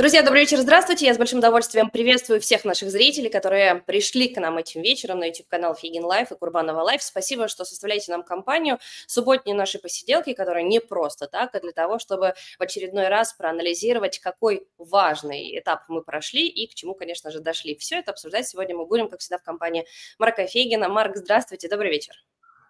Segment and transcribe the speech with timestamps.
[0.00, 1.04] Друзья, добрый вечер, здравствуйте.
[1.04, 5.26] Я с большим удовольствием приветствую всех наших зрителей, которые пришли к нам этим вечером на
[5.26, 7.02] YouTube-канал Фейгин Live и Курбанова Live.
[7.02, 8.78] Спасибо, что составляете нам компанию.
[9.06, 14.20] Субботние наши посиделки, которые не просто так, а для того, чтобы в очередной раз проанализировать,
[14.20, 17.76] какой важный этап мы прошли и к чему, конечно же, дошли.
[17.76, 19.84] Все это обсуждать сегодня мы будем, как всегда, в компании
[20.18, 20.88] Марка Фейгина.
[20.88, 22.14] Марк, здравствуйте, добрый вечер.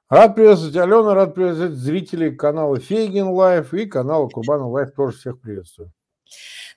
[0.09, 4.93] Рад приветствовать Алену, рад приветствовать зрителей канала Фейгин Live и канала Курбанова Live.
[4.97, 5.93] Тоже всех приветствую.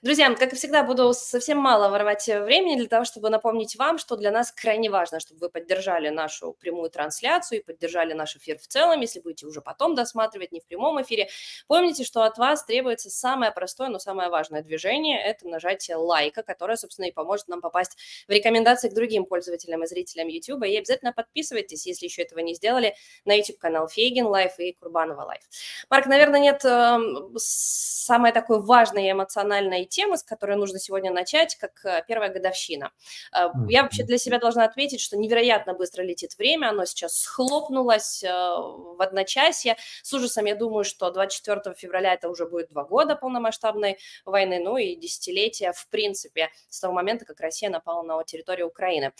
[0.02, 4.16] Друзья, как и всегда, буду совсем мало воровать времени для того, чтобы напомнить вам, что
[4.16, 8.66] для нас крайне важно, чтобы вы поддержали нашу прямую трансляцию и поддержали наш эфир в
[8.66, 11.28] целом, если будете уже потом досматривать, не в прямом эфире.
[11.68, 16.76] Помните, что от вас требуется самое простое, но самое важное движение– это нажатие лайка, которое,
[16.76, 17.96] собственно, и поможет нам попасть
[18.28, 20.64] в рекомендации к другим пользователям и зрителям YouTube.
[20.64, 22.94] И обязательно подписывайтесь, если еще этого не сделали,
[23.24, 25.42] на YouTube-канал Фейгин Live и Курбанова Live.
[25.88, 26.98] Марк, наверное, нет э,
[27.36, 29.43] самой такой важной эмоциональной
[29.84, 32.92] темы, с которой нужно сегодня начать, как э, первая годовщина.
[33.32, 38.22] Э, я вообще для себя должна отметить, что невероятно быстро летит время, оно сейчас схлопнулось
[38.22, 39.76] э, в одночасье.
[40.02, 44.76] С ужасом я думаю, что 24 февраля это уже будет два года полномасштабной войны, ну
[44.76, 49.12] и десятилетия, в принципе, с того момента, как Россия напала на территорию Украины.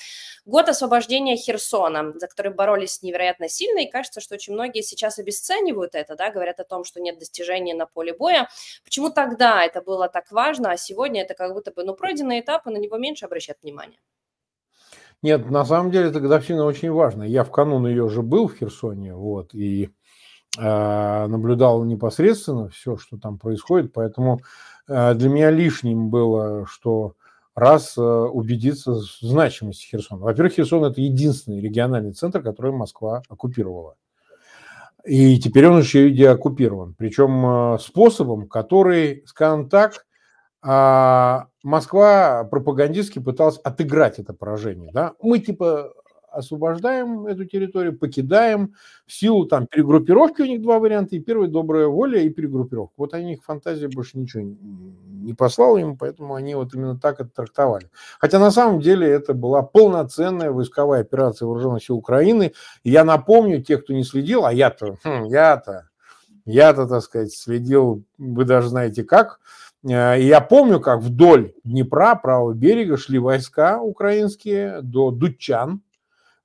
[0.44, 5.94] Год освобождения Херсона, за который боролись невероятно сильно, и кажется, что очень многие сейчас обесценивают
[5.94, 8.48] это, да, говорят о том, что нет достижений на поле боя.
[8.84, 12.66] Почему тогда это было так важно, а сегодня это как будто бы, ну, пройденный этап,
[12.66, 13.98] и на него меньше обращают внимание.
[15.22, 17.24] Нет, на самом деле эта годовщина очень важна.
[17.24, 19.90] Я в канун ее уже был в Херсоне, вот, и
[20.56, 24.40] э, наблюдал непосредственно все, что там происходит, поэтому
[24.86, 27.16] э, для меня лишним было, что
[27.56, 30.20] раз э, убедиться в значимости Херсона.
[30.20, 33.96] Во-первых, Херсон– это единственный региональный центр, который Москва оккупировала.
[35.06, 36.94] И теперь он еще и деоккупирован.
[36.96, 40.06] Причем способом, который, скажем так,
[40.66, 44.90] а Москва пропагандистски пыталась отыграть это поражение.
[44.92, 45.12] Да?
[45.20, 45.92] Мы типа
[46.34, 48.74] освобождаем эту территорию, покидаем
[49.06, 52.94] в силу там перегруппировки, у них два варианта, и первый добрая воля и перегруппировка.
[52.96, 57.30] Вот они, их фантазия больше ничего не послала им, поэтому они вот именно так это
[57.30, 57.90] трактовали.
[58.18, 62.52] Хотя на самом деле это была полноценная войсковая операция вооруженных сил Украины.
[62.82, 65.88] И я напомню, тех, кто не следил, а я-то, хм, я-то,
[66.44, 69.40] я-то, так сказать, следил, вы даже знаете как,
[69.84, 75.82] Э, я помню, как вдоль Днепра, правого берега, шли войска украинские до Дучан,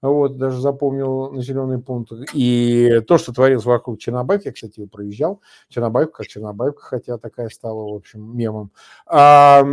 [0.02, 2.12] вот, даже запомнил населенный пункт.
[2.34, 7.92] И то, что творилось вокруг Чернобаевки, я, кстати, проезжал, Чернобаевка как Чернобаевка, хотя такая стала,
[7.92, 8.72] в общем, мемом.
[9.06, 9.64] А,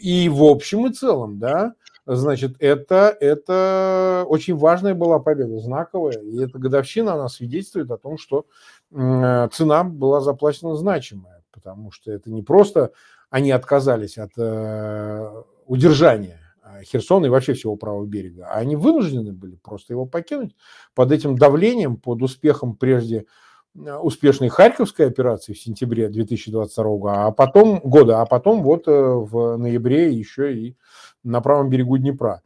[0.00, 1.74] и в общем и целом, да,
[2.06, 6.18] значит, это, это очень важная была победа, знаковая.
[6.18, 8.46] И эта годовщина, она свидетельствует о том, что
[8.90, 12.92] цена была заплачена значимая потому что это не просто
[13.30, 16.40] они отказались от э, удержания
[16.84, 20.54] Херсона и вообще всего правого берега, а они вынуждены были просто его покинуть
[20.94, 23.26] под этим давлением, под успехом прежде
[23.74, 28.92] э, успешной Харьковской операции в сентябре 2022 года, а потом, года, а потом вот э,
[28.92, 30.76] в ноябре еще и
[31.22, 32.42] на правом берегу Днепра.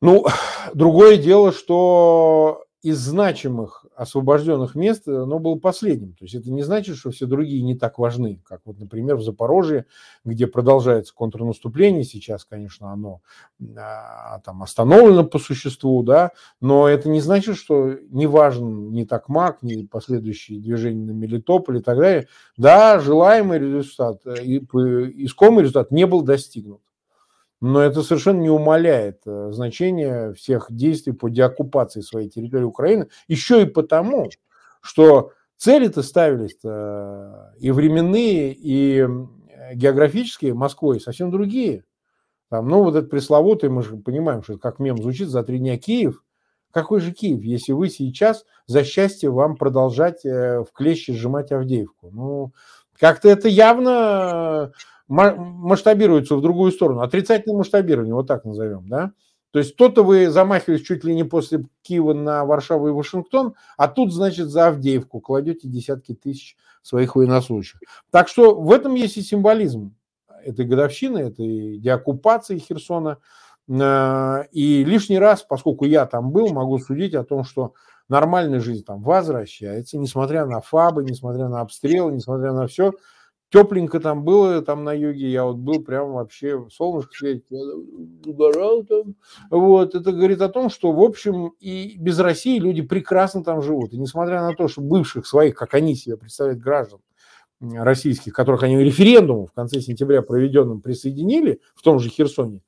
[0.00, 0.26] Ну,
[0.74, 6.14] другое дело, что из значимых освобожденных мест оно было последним.
[6.14, 9.22] То есть это не значит, что все другие не так важны, как вот, например, в
[9.22, 9.86] Запорожье,
[10.24, 12.04] где продолжается контрнаступление.
[12.04, 13.20] Сейчас, конечно, оно
[13.76, 19.62] а, там остановлено по существу, да, но это не значит, что не важен ни Токмак,
[19.62, 22.28] ни последующие движения на Мелитополь и так далее.
[22.56, 26.80] Да, желаемый результат, э, искомый результат не был достигнут.
[27.60, 33.08] Но это совершенно не умаляет э, значение всех действий по деоккупации своей территории Украины.
[33.26, 34.30] Еще и потому,
[34.80, 39.06] что цели-то ставились -то и временные, и
[39.74, 41.84] географические Москвой совсем другие.
[42.50, 45.76] Там, ну, вот этот пресловутый, мы же понимаем, что как мем звучит, за три дня
[45.76, 46.22] Киев.
[46.70, 52.10] Какой же Киев, если вы сейчас за счастье вам продолжать э, в клещи сжимать Авдеевку?
[52.10, 52.52] Ну,
[52.98, 54.72] как-то это явно
[55.08, 57.00] масштабируется в другую сторону.
[57.00, 59.12] Отрицательное масштабирование, вот так назовем, да?
[59.50, 63.88] То есть то-то вы замахиваетесь чуть ли не после Киева на Варшаву и Вашингтон, а
[63.88, 67.80] тут, значит, за Авдеевку кладете десятки тысяч своих военнослужащих.
[68.10, 69.94] Так что в этом есть и символизм
[70.44, 73.18] этой годовщины, этой деоккупации Херсона.
[73.68, 77.72] Э, и лишний раз, поскольку я там был, могу судить о том, что
[78.08, 82.92] нормальная жизнь там возвращается, несмотря на фабы, несмотря на обстрелы, несмотря на все–
[83.50, 87.60] Тепленько там было, там на юге я вот был, прям вообще солнышко светит, я
[88.26, 89.14] угорал там.
[89.50, 93.94] Вот, это говорит о том, что, в общем, и без России люди прекрасно там живут.
[93.94, 97.00] И несмотря на то, что бывших своих, как они себе представляют, граждан,
[97.60, 102.62] российских, которых они референдумом в конце сентября проведенным присоединили, в том же Херсоне,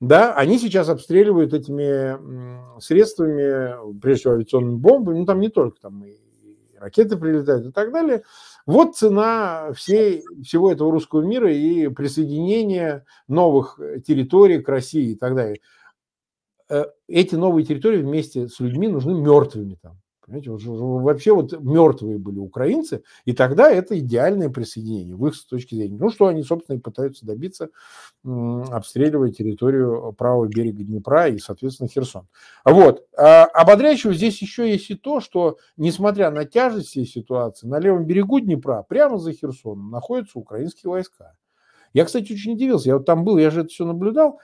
[0.00, 6.04] да, они сейчас обстреливают этими средствами, прежде всего авиационными бомбами, ну там не только, там
[6.04, 6.12] и
[6.78, 8.22] ракеты прилетают и так далее.
[8.66, 15.34] Вот цена всей, всего этого русского мира и присоединения новых территорий к России и так
[15.34, 15.60] далее.
[16.70, 20.00] Э, эти новые территории вместе с людьми нужны мертвыми там.
[20.24, 25.74] Понимаете, вообще вот мертвые были украинцы, и тогда это идеальное присоединение в их с точки
[25.74, 25.98] зрения.
[25.98, 27.68] Ну, что они, собственно, и пытаются добиться,
[28.24, 32.26] обстреливая территорию правого берега Днепра и, соответственно, Херсон.
[32.64, 33.06] Вот.
[33.16, 38.06] А ободряющего здесь еще есть и то, что, несмотря на тяжесть всей ситуации, на левом
[38.06, 41.34] берегу Днепра, прямо за Херсоном, находятся украинские войска.
[41.92, 42.88] Я, кстати, очень удивился.
[42.88, 44.40] Я вот там был, я же это все наблюдал.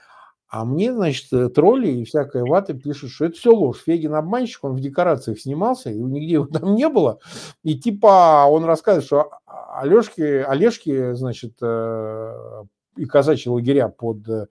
[0.51, 3.83] А мне, значит, э, тролли и всякая вата пишут, что это все ложь.
[3.85, 7.19] Фегин обманщик, он в декорациях снимался, и нигде его там не было.
[7.63, 12.63] И типа он рассказывает, что Алешки, Олежки, значит, э,
[12.97, 14.47] и казачьи лагеря под э,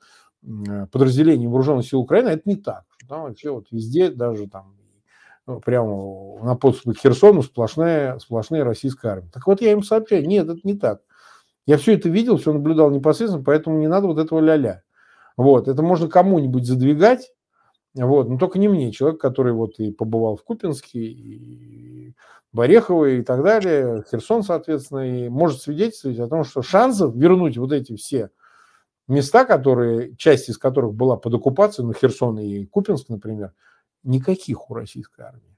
[0.90, 2.84] подразделением вооруженных сил Украины, это не так.
[3.06, 4.74] Там вообще вот везде, даже там
[5.46, 9.30] ну, прямо на подступах к Херсону сплошная, сплошная российская армия.
[9.30, 11.02] Так вот я им сообщаю, нет, это не так.
[11.66, 14.82] Я все это видел, все наблюдал непосредственно, поэтому не надо вот этого ля-ля.
[15.40, 17.32] Вот, это можно кому-нибудь задвигать,
[17.94, 22.14] вот, но только не мне, человек, который вот и побывал в Купинске, и
[22.52, 27.72] Борехово и так далее, Херсон, соответственно, и может свидетельствовать о том, что шансов вернуть вот
[27.72, 28.28] эти все
[29.08, 33.54] места, которые, часть из которых была под оккупацией, ну, Херсон и Купинск, например,
[34.02, 35.56] никаких у российской армии.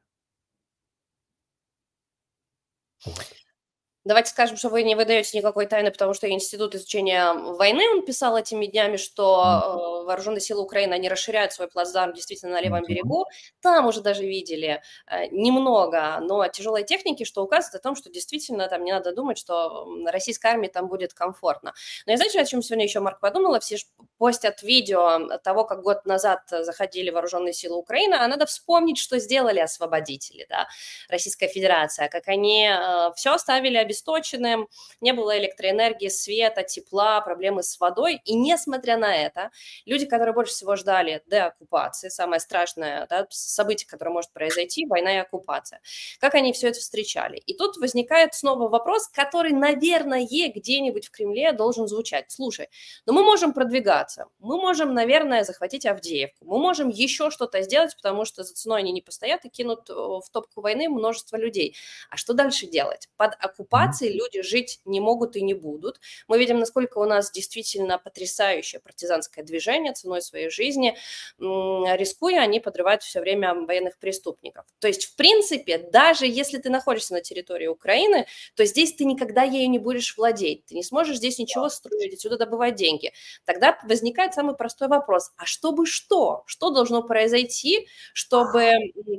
[4.05, 8.37] Давайте скажем, что вы не выдаете никакой тайны, потому что Институт изучения войны, он писал
[8.37, 13.27] этими днями, что вооруженные силы Украины, они расширяют свой плацдарм действительно на левом берегу.
[13.61, 18.69] Там уже даже видели э, немного, но тяжелой техники, что указывает о том, что действительно
[18.69, 21.75] там не надо думать, что российской армии там будет комфортно.
[22.07, 23.61] Но я знаете, о чем сегодня еще, Марк, подумала?
[23.61, 23.85] Все же
[24.19, 29.59] постят видео того, как год назад заходили вооруженные силы Украины, а надо вспомнить, что сделали
[29.59, 30.69] освободители, да,
[31.09, 34.69] Российская Федерация, как они э, все оставили обесточенным,
[35.01, 38.21] не было электроэнергии, света, тепла, проблемы с водой.
[38.25, 39.51] И несмотря на это,
[39.93, 45.19] люди, которые больше всего ждали деоккупации, самое страшное да, событие, которое может произойти, война и
[45.19, 45.81] оккупация,
[46.19, 47.37] как они все это встречали.
[47.37, 52.31] И тут возникает снова вопрос, который, наверное, где-нибудь в Кремле должен звучать.
[52.31, 52.69] Слушай,
[53.07, 58.25] но мы можем продвигаться, мы можем, наверное, захватить Авдеевку, мы можем еще что-то сделать, потому
[58.25, 61.77] что за ценой они не постоят и кинут э, в топку войны множество людей.
[62.11, 63.09] А что дальше делать?
[63.17, 66.01] Под оккупацией люди жить не могут и не будут.
[66.29, 70.97] Мы видим, насколько у нас действительно потрясающее партизанское движение ценой своей жизни.
[71.39, 74.65] Рискуя, они подрывают все время военных преступников.
[74.79, 79.43] То есть, в принципе, даже если ты находишься на территории Украины, то здесь ты никогда
[79.43, 80.67] ею не будешь владеть.
[80.67, 83.13] Ты не сможешь здесь ничего строить, отсюда добывать деньги.
[83.45, 85.33] Тогда возникает самый простой вопрос.
[85.37, 86.45] А чтобы что?
[86.47, 88.73] Что должно произойти, чтобы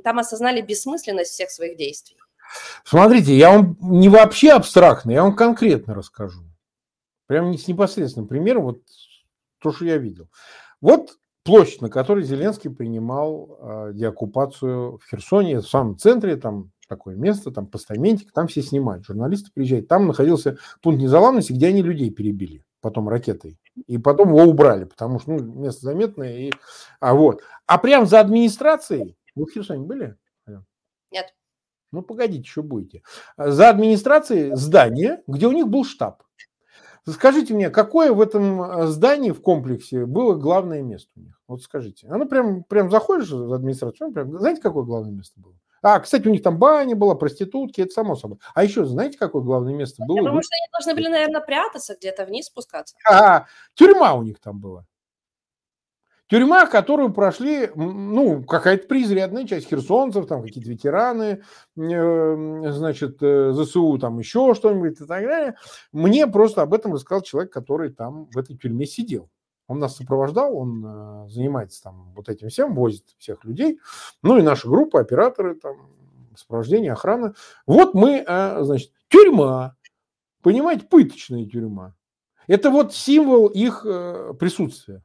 [0.04, 2.18] там осознали бессмысленность всех своих действий?
[2.83, 6.42] Смотрите, я вам не вообще абстрактно, я вам конкретно расскажу.
[7.25, 8.81] Прямо с непосредственным примером, вот
[9.63, 10.30] то, что я видел.
[10.81, 17.15] Вот площадь, на которой Зеленский принимал э, деоккупацию в Херсоне, в самом центре, там такое
[17.15, 19.88] место, там постаментик, там все снимают, журналисты приезжают.
[19.88, 23.57] Там находился пункт незаломности, где они людей перебили, потом ракетой.
[23.88, 26.38] И потом его убрали, потому что ну, место заметное.
[26.38, 26.52] И,
[26.99, 27.42] а, вот.
[27.66, 30.18] а прямо за администрацией, вы в Херсоне были?
[31.11, 31.33] Нет.
[31.92, 33.04] Ну, погодите, что будете.
[33.38, 36.23] За администрацией здания, где у них был штаб.
[37.06, 41.42] Скажите мне, какое в этом э, здании, в комплексе, было главное место у них?
[41.48, 42.07] Вот скажите.
[42.07, 45.54] Оно прям, прям заходишь в администрацию, прям, знаете, какое главное место было?
[45.81, 48.40] А, кстати, у них там баня была, проститутки, это само собой.
[48.56, 50.19] А еще, знаете, какое главное место было?
[50.19, 52.95] Думаю, что они должны были, наверное, прятаться где-то вниз спускаться.
[53.10, 54.86] А, тюрьма у них там была.
[56.33, 61.44] Тюрьма, которую прошли, ну, какая-то преизрядная часть херсонцев, там какие-то ветераны,
[61.78, 65.56] э, значит, э, ЗСУ, там еще что-нибудь и так далее.
[65.92, 69.30] Мне просто об этом рассказал человек, который там в этой тюрьме сидел.
[69.68, 73.80] Он нас сопровождал, он э, занимается там вот этим всем, возит всех людей.
[74.23, 75.92] Ну и наша группа, операторы, там,
[76.35, 77.35] сопровождение, охрана.
[77.68, 79.75] Вот мы, значит, тюрьма,
[80.42, 81.94] понимаете, пыточная тюрьма.
[82.47, 83.83] Это вот символ их
[84.40, 85.04] присутствия.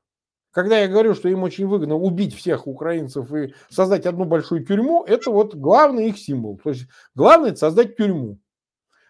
[0.51, 5.05] Когда я говорю, что им очень выгодно убить всех украинцев и создать одну большую тюрьму,
[5.05, 6.59] это вот главный их символ.
[6.63, 8.39] То есть главное это создать тюрьму,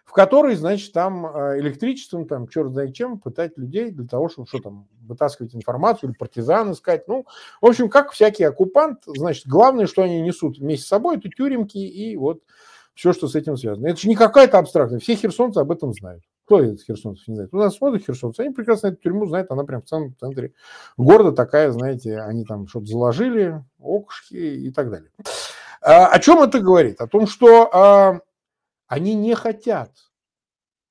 [0.03, 4.47] в которой, значит, там э, электричеством, там, черт знает чем, пытать людей для того, чтобы
[4.47, 7.07] что там, вытаскивать информацию или партизан искать.
[7.07, 7.25] Ну,
[7.61, 11.77] в общем, как всякий оккупант, значит, главное, что они несут вместе с собой, это тюремки
[11.77, 12.41] и вот
[12.95, 13.87] все, что с этим связано.
[13.87, 16.23] Это же не какая-то абстракция, все херсонцы об этом знают.
[16.49, 17.53] Кто из херсонцев не знает?
[17.53, 20.55] У нас смотрят херсонцы, они прекрасно эту тюрьму знают, она прям в самом центре
[20.97, 25.11] города такая, знаете, они там что-то заложили, окушки и так далее.
[25.79, 27.01] А, о чем это говорит?
[27.01, 28.21] О том, что а,
[28.87, 29.91] они не хотят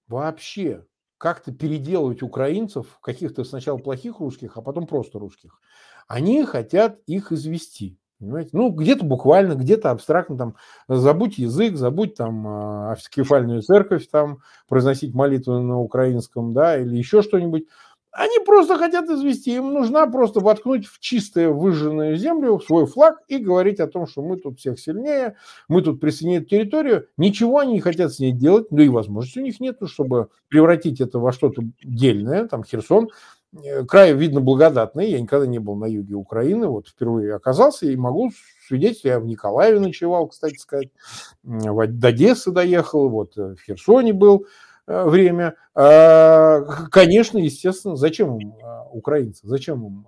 [0.06, 0.86] вообще
[1.18, 5.60] как-то переделывать украинцев, каких-то сначала плохих русских, а потом просто русских.
[6.06, 7.98] Они хотят их извести.
[8.20, 8.50] Понимаете?
[8.52, 10.54] Ну, где-то буквально, где-то абстрактно, там,
[10.88, 17.22] забудь язык, забудь там а, автокефальную церковь, там, произносить молитвы на украинском, да, или еще
[17.22, 17.66] что-нибудь.
[18.10, 23.38] Они просто хотят извести, им нужна просто воткнуть в чистую выжженную землю свой флаг и
[23.38, 25.36] говорить о том, что мы тут всех сильнее,
[25.68, 27.06] мы тут присоединили территорию.
[27.16, 31.00] Ничего они не хотят с ней делать, да и возможности у них нет, чтобы превратить
[31.00, 33.10] это во что-то дельное, там Херсон
[33.88, 35.10] край, видно, благодатный.
[35.10, 38.30] Я никогда не был на юге Украины, вот впервые оказался и могу
[38.66, 40.88] свидетельствовать, я в Николаеве ночевал, кстати сказать,
[41.42, 44.46] в Одессы доехал, вот э, в Херсоне был
[44.86, 45.56] э, время.
[45.74, 48.54] А, конечно, естественно, зачем им
[48.92, 50.06] украинцы, зачем им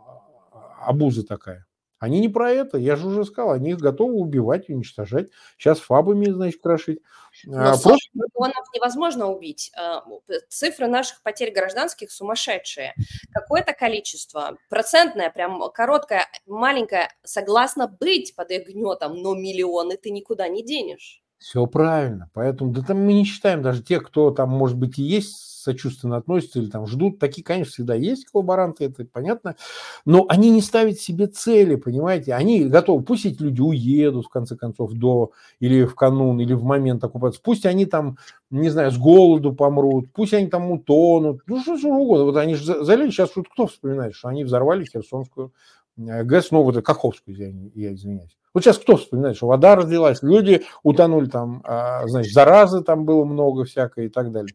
[0.84, 1.66] обуза такая?
[2.00, 5.28] Они не про это, я же уже сказал, они их готовы убивать, уничтожать,
[5.58, 7.02] сейчас фабами, значит, крошить.
[7.44, 8.08] Но а, Просто...
[8.14, 9.70] миллионов невозможно убить.
[9.76, 10.02] А,
[10.48, 12.94] цифры наших потерь гражданских сумасшедшие.
[13.34, 20.48] Какое-то количество, процентное, прям короткое, маленькое, согласно быть под их гнетом, но миллионы ты никуда
[20.48, 21.22] не денешь.
[21.40, 22.28] Все правильно.
[22.34, 26.16] Поэтому да там мы не считаем даже тех, кто там, может быть, и есть сочувственно
[26.16, 27.18] относятся или там ждут.
[27.18, 29.56] Такие, конечно, всегда есть коллаборанты, это понятно.
[30.04, 32.34] Но они не ставят себе цели, понимаете?
[32.34, 36.62] Они готовы, пусть эти люди уедут, в конце концов, до или в канун, или в
[36.62, 37.40] момент оккупации.
[37.42, 38.18] Пусть они там,
[38.50, 41.40] не знаю, с голоду помрут, пусть они там утонут.
[41.46, 42.24] Ну, что, что угодно.
[42.26, 45.52] Вот они же залили, сейчас тут кто вспоминает, что они взорвали Херсонскую
[46.00, 48.36] ГЭС, ну, вот Каховскую, я, я извиняюсь.
[48.52, 53.24] Вот сейчас кто вспоминает, что вода разлилась, люди утонули там, а, значит, заразы там было
[53.24, 54.54] много всякой и так далее.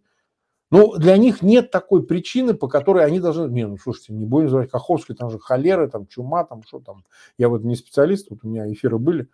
[0.71, 3.47] Ну, для них нет такой причины, по которой они должны...
[3.49, 7.03] Не, ну, слушайте, не будем называть Каховский, там же холера, там чума, там что там.
[7.37, 9.29] Я вот не специалист, вот у меня эфиры были.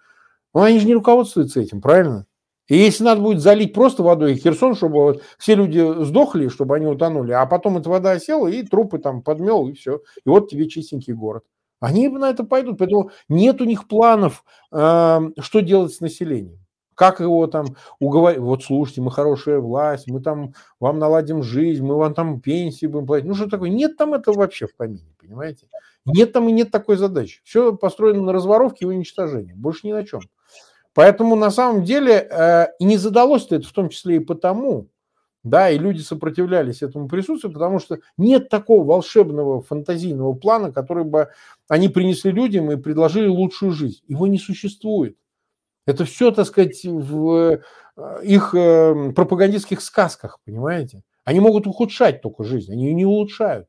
[0.54, 2.28] Но они же не руководствуются этим, правильно?
[2.68, 6.86] И если надо будет залить просто водой Херсон, чтобы вот все люди сдохли, чтобы они
[6.86, 10.02] утонули, а потом эта вода осела, и трупы там подмел, и все.
[10.24, 11.44] И вот тебе чистенький город.
[11.82, 12.78] Они на это пойдут.
[12.78, 16.60] Поэтому нет у них планов, э, что делать с населением.
[16.96, 18.40] Как его там уговорить?
[18.40, 23.08] Вот слушайте, мы хорошая власть, мы там вам наладим жизнь, мы вам там пенсии будем
[23.08, 23.28] платить.
[23.28, 23.70] Ну что такое?
[23.70, 25.68] Нет там этого вообще в помине, понимаете?
[26.06, 27.42] Нет там и нет такой задачи.
[27.44, 29.54] Все построено на разворовке и уничтожении.
[29.54, 30.22] Больше ни на чем.
[30.94, 34.88] Поэтому на самом деле э, не задалось это в том числе и потому,
[35.44, 41.30] да, и люди сопротивлялись этому присутствию, потому что нет такого волшебного фантазийного плана, который бы
[41.68, 44.02] они принесли людям и предложили лучшую жизнь.
[44.08, 45.18] Его не существует.
[45.88, 47.60] Это все, так сказать, в
[47.98, 51.02] э, их эм, пропагандистских сказках, понимаете?
[51.24, 53.68] Они могут ухудшать только жизнь, они ее не улучшают.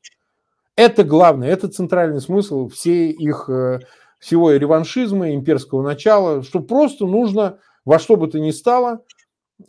[0.77, 3.81] Это главное, это центральный смысл всей их, э,
[4.19, 9.03] всего реваншизма, имперского начала, что просто нужно во что бы то ни стало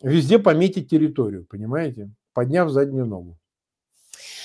[0.01, 3.37] везде пометить территорию, понимаете, подняв заднюю ногу.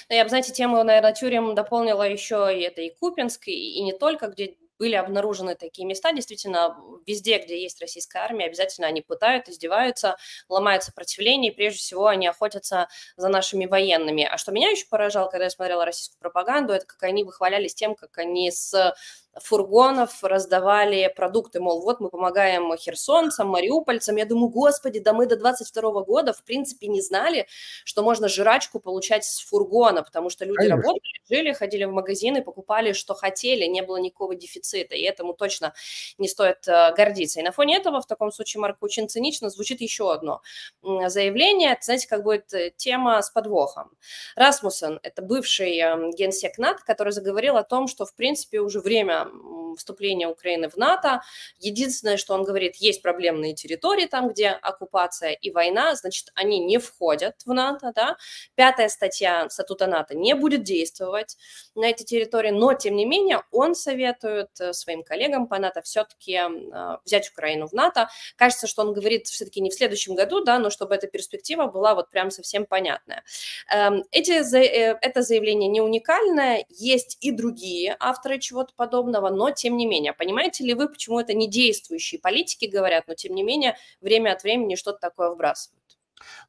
[0.08, 3.92] Ну, я бы, знаете, тему, наверное, тюрем дополнила еще и это и Купинск, и не
[3.92, 6.12] только, где были обнаружены такие места.
[6.12, 6.76] Действительно,
[7.06, 10.16] везде, где есть российская армия, обязательно они пытают, издеваются,
[10.48, 14.24] ломают сопротивление, и прежде всего они охотятся за нашими военными.
[14.24, 17.94] А что меня еще поражало, когда я смотрела российскую пропаганду, это как они выхвалялись тем,
[17.94, 18.94] как они с
[19.40, 24.16] фургонов раздавали продукты, мол, вот мы помогаем херсонцам, мариупольцам.
[24.16, 27.46] Я думаю, господи, да мы до 22 года, в принципе, не знали,
[27.84, 30.76] что можно жрачку получать с фургона, потому что люди Конечно.
[30.76, 35.74] работали, жили, ходили в магазины, покупали, что хотели, не было никакого дефицита, и этому точно
[36.18, 37.40] не стоит э, гордиться.
[37.40, 40.40] И на фоне этого, в таком случае, Марк, очень цинично звучит еще одно
[40.82, 43.90] заявление, это, знаете, как будет э, тема с подвохом.
[44.36, 49.27] Расмуссен– это бывший эм, генсек НАТО, который заговорил о том, что, в принципе, уже время
[49.34, 51.22] um, вступления Украины в НАТО.
[51.58, 56.78] Единственное, что он говорит, есть проблемные территории там, где оккупация и война, значит, они не
[56.78, 58.16] входят в НАТО, да.
[58.54, 61.36] Пятая статья статута НАТО не будет действовать
[61.74, 66.36] на эти территории, но, тем не менее, он советует э, своим коллегам по НАТО все-таки
[66.36, 68.08] а, взять Украину в НАТО.
[68.36, 71.94] Кажется, что он говорит все-таки не в следующем году, да, но чтобы эта перспектива была
[71.94, 73.24] вот прям совсем понятная.
[73.72, 79.67] Эм, эти, э, это заявление не уникальное, есть и другие авторы чего-то подобного, но тем
[79.76, 80.12] не менее.
[80.12, 84.42] Понимаете ли вы, почему это не действующие политики говорят, но тем не менее время от
[84.42, 85.78] времени что-то такое вбрасывают?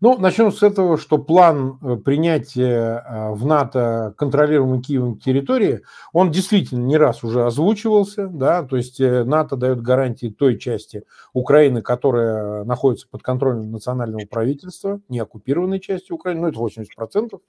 [0.02, 5.82] Ну, начнем с этого, что план э, принятия э, в НАТО контролируемой Киевом территории,
[6.14, 11.04] он действительно не раз уже озвучивался, да, то есть э, НАТО дает гарантии той части
[11.34, 17.40] Украины, которая находится под контролем национального правительства, не оккупированной части Украины, ну, это 80%.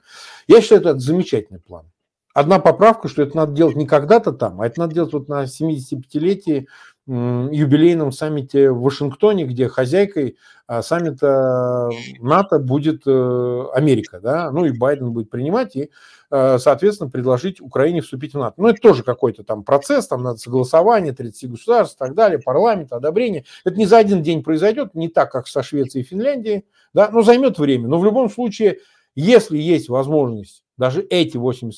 [0.49, 1.87] Я считаю, это замечательный план.
[2.33, 5.45] Одна поправка, что это надо делать не когда-то там, а это надо делать вот на
[5.45, 6.69] 75-летии
[7.07, 10.37] юбилейном саммите в Вашингтоне, где хозяйкой
[10.69, 15.91] а, саммита НАТО будет э, Америка, да, ну и Байден будет принимать и,
[16.31, 18.55] э, соответственно, предложить Украине вступить в НАТО.
[18.59, 22.93] Ну, это тоже какой-то там процесс, там надо согласование 30 государств и так далее, парламент,
[22.93, 23.45] одобрение.
[23.65, 27.23] Это не за один день произойдет, не так, как со Швецией и Финляндией, да, но
[27.23, 27.89] займет время.
[27.89, 28.79] Но в любом случае,
[29.17, 31.73] если есть возможность даже эти 80%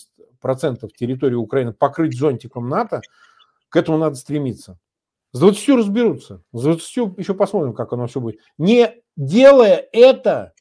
[0.97, 3.03] территории Украины покрыть зонтиком НАТО,
[3.69, 4.79] к этому надо стремиться.
[5.33, 6.43] С 20 разберутся.
[6.53, 8.41] С 20 еще посмотрим, как оно все будет.
[8.59, 10.53] Не делая это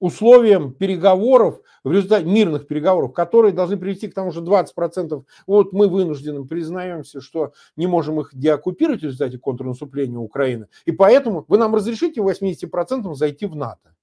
[0.00, 5.88] условием переговоров, в результате мирных переговоров, которые должны привести к тому, что 20% вот мы
[5.88, 11.74] вынуждены признаемся, что не можем их деоккупировать в результате контрнаступления Украины, и поэтому вы нам
[11.74, 13.94] разрешите 80% зайти в НАТО.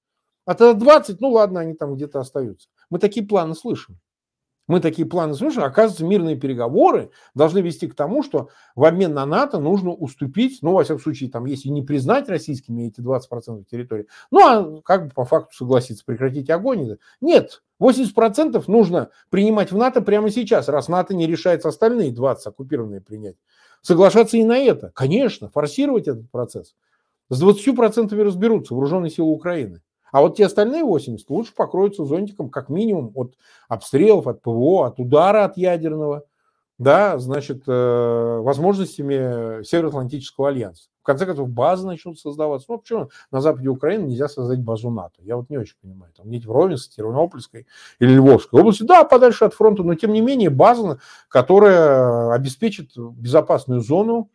[0.44, 2.68] А тогда 20, ну ладно, они там где-то остаются.
[2.90, 3.98] Мы такие планы слышим
[4.72, 9.26] мы такие планы слышим, оказывается, мирные переговоры должны вести к тому, что в обмен на
[9.26, 14.06] НАТО нужно уступить, ну, во всяком случае, там, если не признать российскими эти 20% территории,
[14.30, 16.96] ну, а как бы по факту согласиться, прекратить огонь.
[17.20, 23.02] Нет, 80% нужно принимать в НАТО прямо сейчас, раз НАТО не решается остальные 20 оккупированные
[23.02, 23.36] принять.
[23.82, 26.74] Соглашаться и на это, конечно, форсировать этот процесс.
[27.28, 29.82] С 20% разберутся вооруженные силы Украины.
[30.12, 33.34] А вот те остальные 80 лучше покроются зонтиком как минимум от
[33.68, 36.24] обстрелов, от ПВО, от удара от ядерного,
[36.78, 40.88] да, значит, э, возможностями Североатлантического альянса.
[41.00, 42.66] В конце концов, базы начнут создаваться.
[42.68, 45.14] Ну, почему на западе Украины нельзя создать базу НАТО?
[45.18, 46.12] Я вот не очень понимаю.
[46.16, 47.66] Там где-то в Ровенской, Тернопольской
[47.98, 53.80] или Львовской области, да, подальше от фронта, но тем не менее база, которая обеспечит безопасную
[53.80, 54.30] зону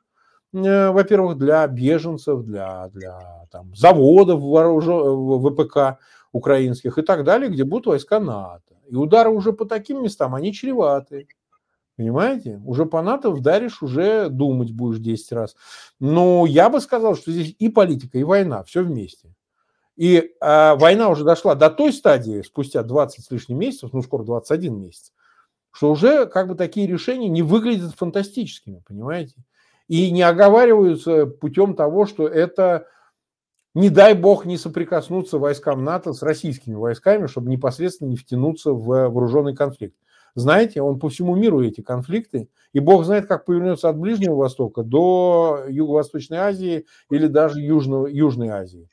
[0.53, 5.99] во-первых, для беженцев, для, для там, заводов вооружен, ВПК
[6.31, 8.75] украинских и так далее, где будут войска НАТО.
[8.87, 11.27] И удары уже по таким местам, они чреваты.
[11.97, 12.61] Понимаете?
[12.63, 15.55] Уже по НАТО вдаришь, уже думать будешь 10 раз.
[15.99, 19.33] Но я бы сказал, что здесь и политика, и война, все вместе.
[19.95, 24.23] И э, война уже дошла до той стадии, спустя 20 с лишним месяцев, ну скоро
[24.23, 25.11] 21 месяц,
[25.71, 29.33] что уже как бы такие решения не выглядят фантастическими, понимаете?
[29.87, 32.87] И не оговариваются путем того, что это,
[33.73, 38.85] не дай бог, не соприкоснуться войскам НАТО с российскими войсками, чтобы непосредственно не втянуться в
[38.85, 39.95] вооруженный конфликт.
[40.35, 44.83] Знаете, он по всему миру эти конфликты, и бог знает, как повернется от Ближнего Востока
[44.83, 48.87] до Юго-Восточной Азии или даже Южного, Южной Азии.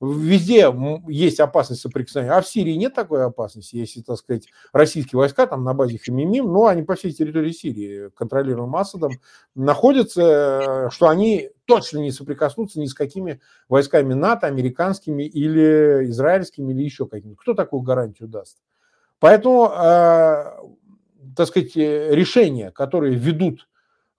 [0.00, 0.74] Везде
[1.08, 5.62] есть опасность соприкосновения, а в Сирии нет такой опасности, если, так сказать, российские войска там
[5.62, 9.12] на базе Хамимим, но ну, они по всей территории Сирии, контролируемым Асадом,
[9.54, 16.82] находятся, что они точно не соприкоснутся ни с какими войсками НАТО, американскими или израильскими, или
[16.82, 17.34] еще какими.
[17.34, 18.56] Кто такую гарантию даст?
[19.18, 20.44] Поэтому, э,
[21.36, 23.68] так сказать, решения, которые ведут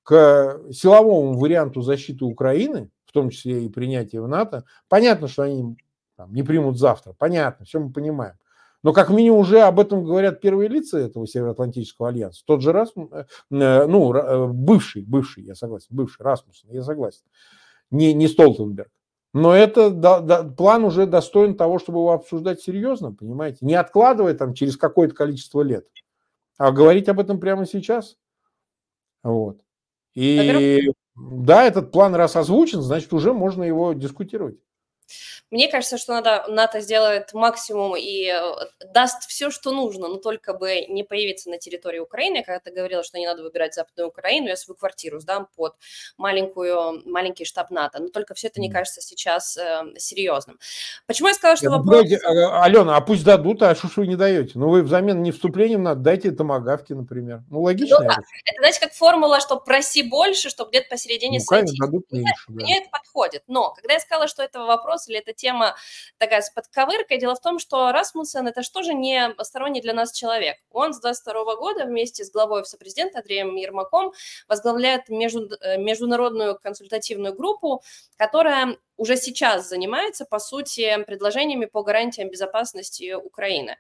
[0.04, 4.64] к силовому варианту защиты Украины, в том числе и принятие в НАТО.
[4.88, 5.78] Понятно, что они
[6.16, 8.36] там, не примут завтра, понятно, все мы понимаем.
[8.84, 12.44] Но как минимум уже об этом говорят первые лица этого Североатлантического альянса.
[12.46, 17.22] Тот же раз, э, ну, э, бывший, бывший, я согласен, бывший Расмуссен, я согласен,
[17.92, 18.90] не, не Столтенберг.
[19.34, 23.60] Но это да, да, план уже достоин того, чтобы его обсуждать серьезно, понимаете?
[23.62, 25.86] Не откладывая там через какое-то количество лет,
[26.58, 28.18] а говорить об этом прямо сейчас.
[29.24, 29.60] Вот.
[30.16, 34.58] И да, этот план раз озвучен, значит, уже можно его дискутировать.
[35.50, 38.42] Мне кажется, что надо, НАТО сделает максимум и э,
[38.94, 42.44] даст все, что нужно, но только бы не появиться на территории Украины.
[42.44, 45.76] Когда ты говорила, что не надо выбирать Западную Украину, я свою квартиру сдам под
[46.18, 48.00] маленькую, маленький штаб НАТО.
[48.02, 50.60] Но только все это не кажется сейчас э, серьезным.
[51.08, 52.02] Почему я сказала, что я вопрос...
[52.02, 54.54] Дайте, а, Алена, а пусть дадут, а что ж вы не даете?
[54.56, 57.44] Ну, вы взамен не вступлением надо, дайте томогавки, например.
[57.50, 58.00] Ну, логично.
[58.00, 58.18] Ну, да.
[58.46, 61.78] Это, знаете, как формула, что проси больше, чтобы где-то посередине ну, сойти.
[61.80, 62.64] Дадут меньше, мне, да.
[62.66, 63.44] мне это подходит.
[63.48, 65.76] Но, когда я сказала, что это вопрос или это тема
[66.18, 67.18] такая с подковыркой.
[67.18, 70.58] Дело в том, что Расмуссен– это что же не сторонний для нас человек.
[70.72, 74.14] Он с 22 года вместе с главой офиса президента Андреем Ермаком
[74.48, 77.84] возглавляет между, международную консультативную группу,
[78.18, 83.78] которая уже сейчас занимается, по сути, предложениями по гарантиям безопасности Украины.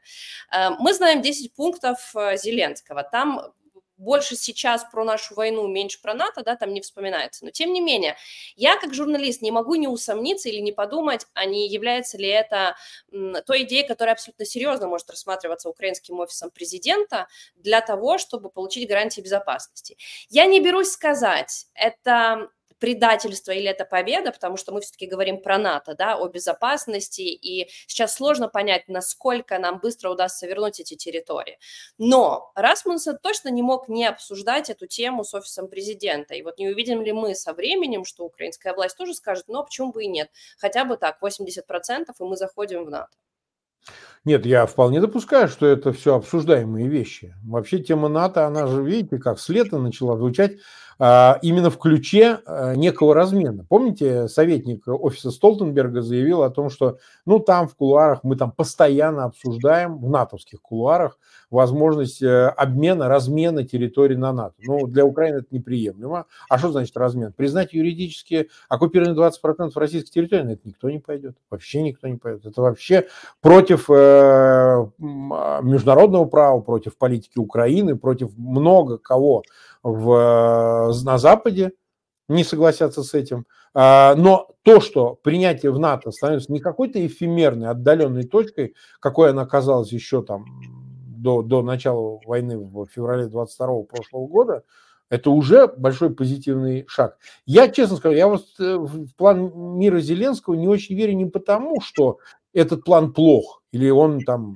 [0.51, 3.03] Э, мы знаем 10 пунктов э, Зеленского.
[3.03, 3.53] Там
[4.01, 7.45] больше сейчас про нашу войну, меньше про НАТО, да, там не вспоминается.
[7.45, 8.17] Но тем не менее,
[8.55, 12.75] я как журналист не могу не усомниться или не подумать, а не является ли это
[13.45, 19.21] той идеей, которая абсолютно серьезно может рассматриваться украинским офисом президента для того, чтобы получить гарантии
[19.21, 19.97] безопасности.
[20.29, 22.49] Я не берусь сказать, это
[22.81, 27.69] предательство или это победа, потому что мы все-таки говорим про НАТО, да, о безопасности, и
[27.85, 31.59] сейчас сложно понять, насколько нам быстро удастся вернуть эти территории.
[31.99, 36.33] Но Расмунсен точно не мог не обсуждать эту тему с офисом президента.
[36.33, 39.91] И вот не увидим ли мы со временем, что украинская власть тоже скажет, а почему
[39.91, 40.31] бы и нет?
[40.57, 43.15] Хотя бы так, 80%, и мы заходим в НАТО.
[44.23, 47.35] Нет, я вполне допускаю, что это все обсуждаемые вещи.
[47.43, 50.57] Вообще тема НАТО, она же, видите, как с лета начала звучать
[51.41, 53.65] именно в ключе а, некого размена.
[53.67, 59.25] Помните, советник офиса Столтенберга заявил о том, что ну там в кулуарах мы там постоянно
[59.25, 61.17] обсуждаем, в натовских кулуарах,
[61.51, 64.55] возможность э, обмена, размена территории на НАТО.
[64.59, 66.25] Ну, для Украины это неприемлемо.
[66.49, 67.33] А что значит размен?
[67.33, 71.35] Признать юридически оккупированные 20% российской территории, на это никто не пойдет.
[71.49, 72.45] Вообще никто не пойдет.
[72.45, 73.07] Это вообще
[73.41, 74.87] против э, а,
[75.61, 79.43] международного права, против политики Украины, против много кого
[79.83, 81.71] в, на Западе
[82.27, 83.45] не согласятся с этим.
[83.73, 89.43] А, но то, что принятие в НАТО становится не какой-то эфемерной, отдаленной точкой, какой она
[89.43, 90.45] оказалась еще там
[91.21, 94.63] до, до начала войны в феврале 22 прошлого года,
[95.09, 97.17] это уже большой позитивный шаг.
[97.45, 101.81] Я, честно скажу, я вот э, в план мира Зеленского не очень верю не потому,
[101.81, 102.19] что
[102.53, 104.55] этот план плох, или он там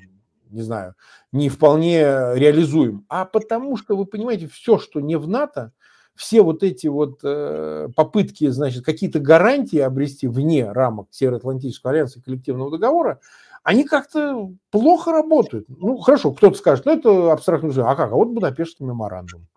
[0.49, 0.95] не знаю,
[1.31, 1.99] не вполне
[2.35, 5.71] реализуем, а потому что, вы понимаете, все, что не в НАТО,
[6.15, 12.21] все вот эти вот э, попытки, значит, какие-то гарантии обрести вне рамок Североатлантического альянса и
[12.21, 13.19] коллективного договора,
[13.63, 15.65] они как-то плохо работают.
[15.67, 18.11] Ну, хорошо, кто-то скажет, ну, это абстрактно, а как?
[18.11, 19.47] А вот Будапештский меморандум.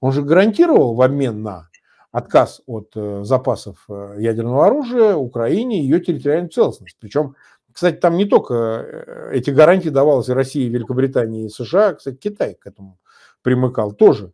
[0.00, 1.68] Он же гарантировал в обмен на
[2.12, 6.96] отказ от э, запасов э, ядерного оружия Украине ее территориальную целостность.
[6.98, 7.36] Причем
[7.76, 12.16] кстати, там не только э, эти гарантии давалось и России, и Великобритании, и США, кстати,
[12.16, 12.98] Китай к этому
[13.42, 14.32] примыкал тоже.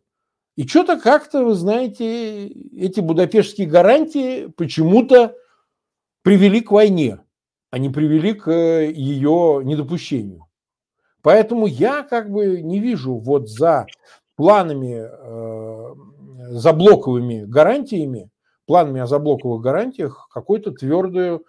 [0.55, 5.35] И что-то как-то, вы знаете, эти будапештские гарантии почему-то
[6.21, 7.19] привели к войне,
[7.69, 10.47] а не привели к э, ее недопущению.
[11.21, 13.87] Поэтому я как бы не вижу вот за
[14.37, 15.95] планами, э,
[16.51, 18.29] за блоковыми гарантиями,
[18.67, 21.45] планами о заблоковых гарантиях какой-то твердую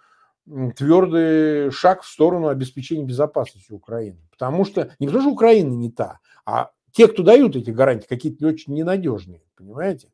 [0.75, 4.19] твердый шаг в сторону обеспечения безопасности Украины.
[4.31, 8.47] Потому что не потому, что Украина не та, а те, кто дают эти гарантии, какие-то
[8.47, 10.09] очень ненадежные, понимаете?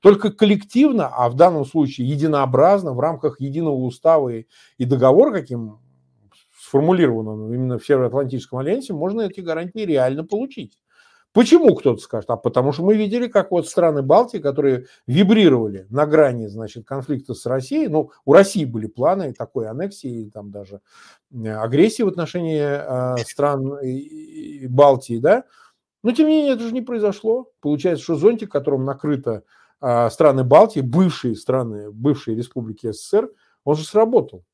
[0.00, 4.46] Только коллективно, а в данном случае единообразно, в рамках единого устава и,
[4.78, 5.78] и договора, каким
[6.58, 10.78] сформулировано именно в Североатлантическом альянсе, можно эти гарантии реально получить.
[11.32, 12.28] Почему кто-то скажет?
[12.30, 17.32] А потому что мы видели, как вот страны Балтии, которые вибрировали на грани, значит, конфликта
[17.32, 20.80] с Россией, ну, у России были планы такой аннексии, там даже
[21.32, 23.78] э, агрессии в отношении э, стран
[24.68, 25.44] Балтии, да,
[26.02, 27.48] но тем не менее это же не произошло.
[27.60, 29.44] Получается, что зонтик, которым накрыто
[29.80, 33.30] э, страны Балтии, бывшие страны, бывшие республики СССР,
[33.64, 34.44] он же сработал.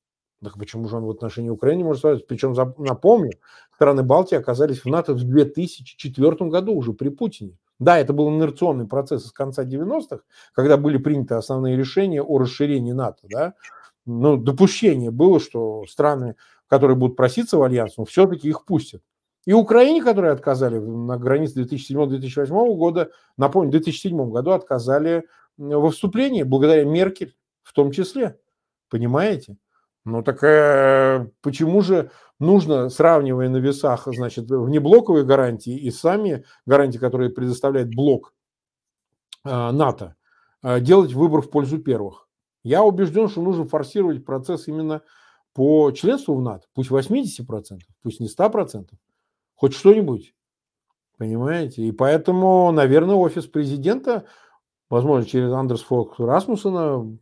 [0.42, 2.27] Так почему же он в отношении Украины может сказать?
[2.27, 3.33] Причем, напомню,
[3.74, 7.59] страны Балтии оказались в НАТО в 2004 году уже при Путине.
[7.81, 10.20] Да, это был инерционный процесс с конца 90-х,
[10.53, 13.27] когда были приняты основные решения о расширении НАТО.
[13.31, 13.55] Да?
[14.07, 19.03] Но допущение было, что страны, которые будут проситься в альянс, ну, все-таки их пустят.
[19.44, 25.24] И Украине, которые отказали на границе 2007-2008 года, напомню, в 2007 году отказали
[25.57, 28.38] во вступлении, благодаря Меркель в том числе.
[28.88, 29.57] Понимаете?
[30.09, 36.99] Ну так э, почему же нужно, сравнивая на весах, значит, внеблоковые гарантии и сами гарантии,
[36.99, 38.33] которые предоставляет блок
[39.44, 40.16] э, НАТО,
[40.62, 42.27] э, делать выбор в пользу первых?
[42.64, 45.03] Я убежден, что нужно форсировать процесс именно
[45.53, 46.66] по членству в НАТО.
[46.75, 48.88] Пусть 80%, пусть не 100%,
[49.57, 50.35] хоть что-нибудь.
[51.18, 51.83] Понимаете?
[51.83, 54.25] И поэтому, наверное, офис президента,
[54.88, 57.18] возможно, через Андерс Фолк Расмуссона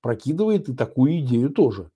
[0.00, 1.90] прокидывает и такую идею тоже.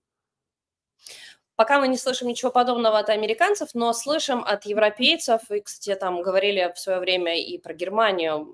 [1.59, 6.21] Пока мы не слышим ничего подобного от американцев, но слышим от европейцев, и, кстати, там
[6.21, 8.45] говорили в свое время и про Германию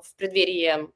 [0.00, 0.88] в преддверии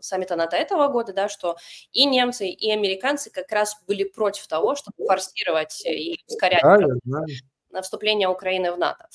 [0.00, 1.56] саммита НАТО этого года, да, что
[1.92, 6.76] и немцы, и американцы как раз были против того, чтобы форсировать и ускорять да,
[7.82, 9.08] вступления Украины в НАТО.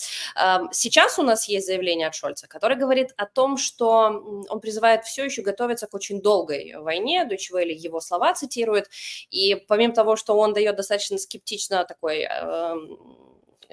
[0.72, 5.26] Сейчас у нас есть заявление от Шольца, который говорит о том, что он призывает все
[5.26, 8.90] еще готовиться к очень долгой войне, или его слова цитирует,
[9.30, 12.28] и помимо того, что он дает достаточно скептично такой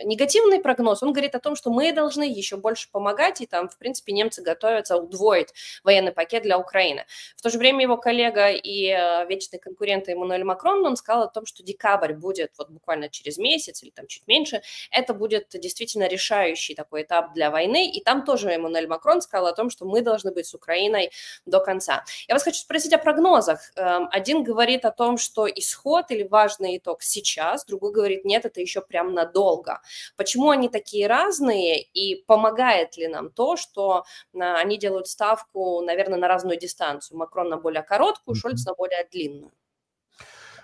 [0.04, 3.78] негативный прогноз, он говорит о том, что мы должны еще больше помогать, и там, в
[3.78, 5.48] принципе, немцы готовятся удвоить
[5.84, 7.04] военный пакет для Украины.
[7.36, 11.28] В то же время его коллега и э, вечный конкурент Эммануэль Макрон, он сказал о
[11.28, 16.08] том, что декабрь будет вот буквально через месяц или там чуть меньше, это будет действительно
[16.08, 20.00] решающий такой этап для войны, и там тоже Эммануэль Макрон сказал о том, что мы
[20.00, 21.10] должны быть с Украиной
[21.46, 22.04] до конца.
[22.28, 23.60] Я вас хочу спросить о прогнозах.
[23.76, 28.60] Эм, один говорит о том, что исход или важный итог сейчас, другой говорит, нет, это
[28.60, 29.80] еще прям надолго.
[30.16, 36.18] Почему они такие разные и помогает ли нам то, что а, они делают ставку, наверное,
[36.18, 37.18] на разную дистанцию?
[37.18, 39.52] Макрон на более короткую, Шольц на более длинную.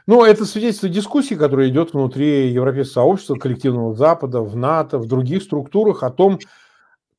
[0.06, 5.42] Ну, это свидетельство дискуссии, которая идет внутри европейского сообщества, коллективного Запада, в НАТО, в других
[5.42, 6.38] структурах о том,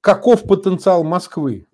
[0.02, 1.66] каков потенциал Москвы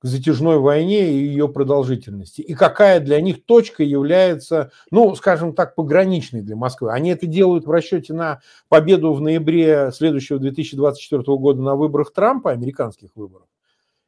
[0.00, 2.40] к затяжной войне и ее продолжительности.
[2.40, 6.90] И какая для них точка является, ну, скажем так, пограничной для Москвы.
[6.92, 12.50] Они это делают в расчете на победу в ноябре следующего 2024 года на выборах Трампа,
[12.50, 13.46] американских выборов.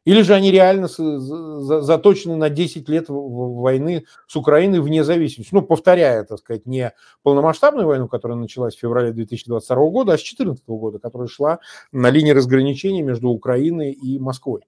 [0.05, 5.55] Или же они реально заточены на 10 лет войны с Украиной вне зависимости.
[5.55, 10.23] Ну, повторяя, так сказать, не полномасштабную войну, которая началась в феврале 2022 года, а с
[10.23, 11.61] 2014 года, которая шла
[11.93, 14.63] на линии разграничения между Украиной и Москвой.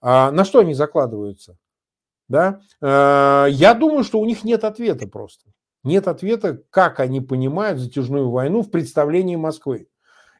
[0.00, 1.56] А на что они закладываются?
[2.28, 2.60] Да?
[2.80, 5.50] А, я думаю, что у них нет ответа просто.
[5.82, 9.88] Нет ответа, как они понимают затяжную войну в представлении Москвы.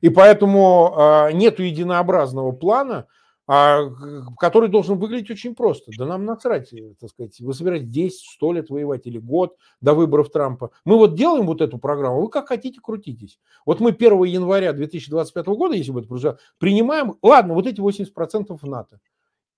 [0.01, 3.07] И поэтому а, нет единообразного плана,
[3.47, 5.93] который должен выглядеть очень просто.
[5.99, 9.93] Да нам насрать, э, так сказать, вы собираетесь 10, 100 лет воевать или год до
[9.93, 10.71] выборов Трампа.
[10.87, 13.39] Мы вот делаем вот эту программу, вы как хотите крутитесь.
[13.67, 18.57] Вот мы 1 января 2025 года, если бы это произошло, принимаем, ладно, вот эти 80%
[18.57, 18.99] в НАТО.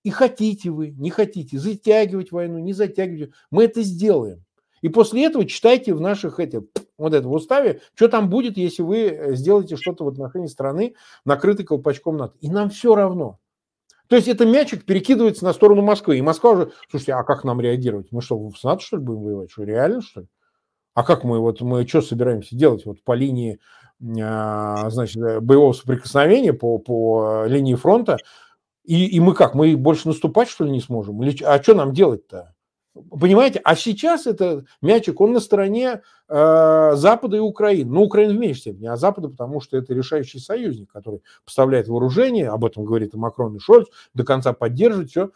[0.07, 4.45] И хотите вы, не хотите, затягивать войну, не затягивать, мы это сделаем.
[4.81, 6.61] И после этого читайте в наших этих,
[6.97, 10.95] вот это в уставе, что там будет, если вы э, сделаете что-то в отношении страны,
[11.25, 12.35] накрытой колпачком НАТО.
[12.39, 13.37] И нам все равно.
[14.07, 16.17] То есть это мячик перекидывается на сторону Москвы.
[16.17, 18.07] И Москва уже, слушайте, а как нам реагировать?
[18.11, 19.51] Мы что, в НАТО, что ли, будем воевать?
[19.51, 20.27] Что, реально, что ли?
[20.93, 23.59] А как мы, вот мы что собираемся делать вот по линии,
[24.21, 28.15] а, значит, э, боевого соприкосновения, по, по линии фронта?
[28.87, 31.21] И, и мы как, мы больше наступать, что ли, не сможем?
[31.21, 32.55] Или, а что нам делать-то?
[33.11, 33.59] Понимаете?
[33.63, 37.91] А сейчас это мячик, он на стороне э, Запада и Украины.
[37.91, 42.49] Ну, Украина в меньшей степени, а Запада, потому что это решающий союзник, который поставляет вооружение,
[42.49, 45.31] об этом говорит и Макрон, и Шольц, до конца поддерживает все.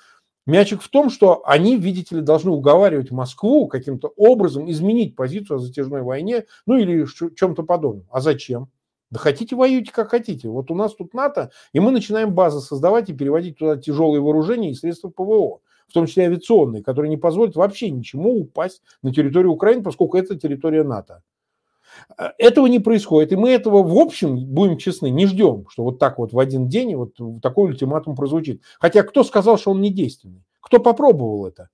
[0.48, 5.60] Мячик в том, что они, видите ли, должны уговаривать Москву каким-то образом изменить позицию о
[5.60, 8.08] затяжной войне, ну или чем-то подобном.
[8.10, 8.70] А зачем?
[9.12, 10.48] Да хотите воюйте как хотите.
[10.48, 14.72] Вот у нас тут НАТО, и мы начинаем базы создавать и переводить туда тяжелые вооружения
[14.72, 19.52] и средства ПВО, в том числе авиационные, которые не позволят вообще ничему упасть на территорию
[19.52, 21.24] Украины, поскольку это территория НАТО.
[22.18, 26.00] Э, этого не происходит, и мы этого, в общем, будем честны, не ждем, что вот
[26.00, 28.62] так вот в один день вот такой ультиматум прозвучит.
[28.80, 30.46] Хотя кто сказал, что он не действенный?
[30.62, 31.70] Кто попробовал это?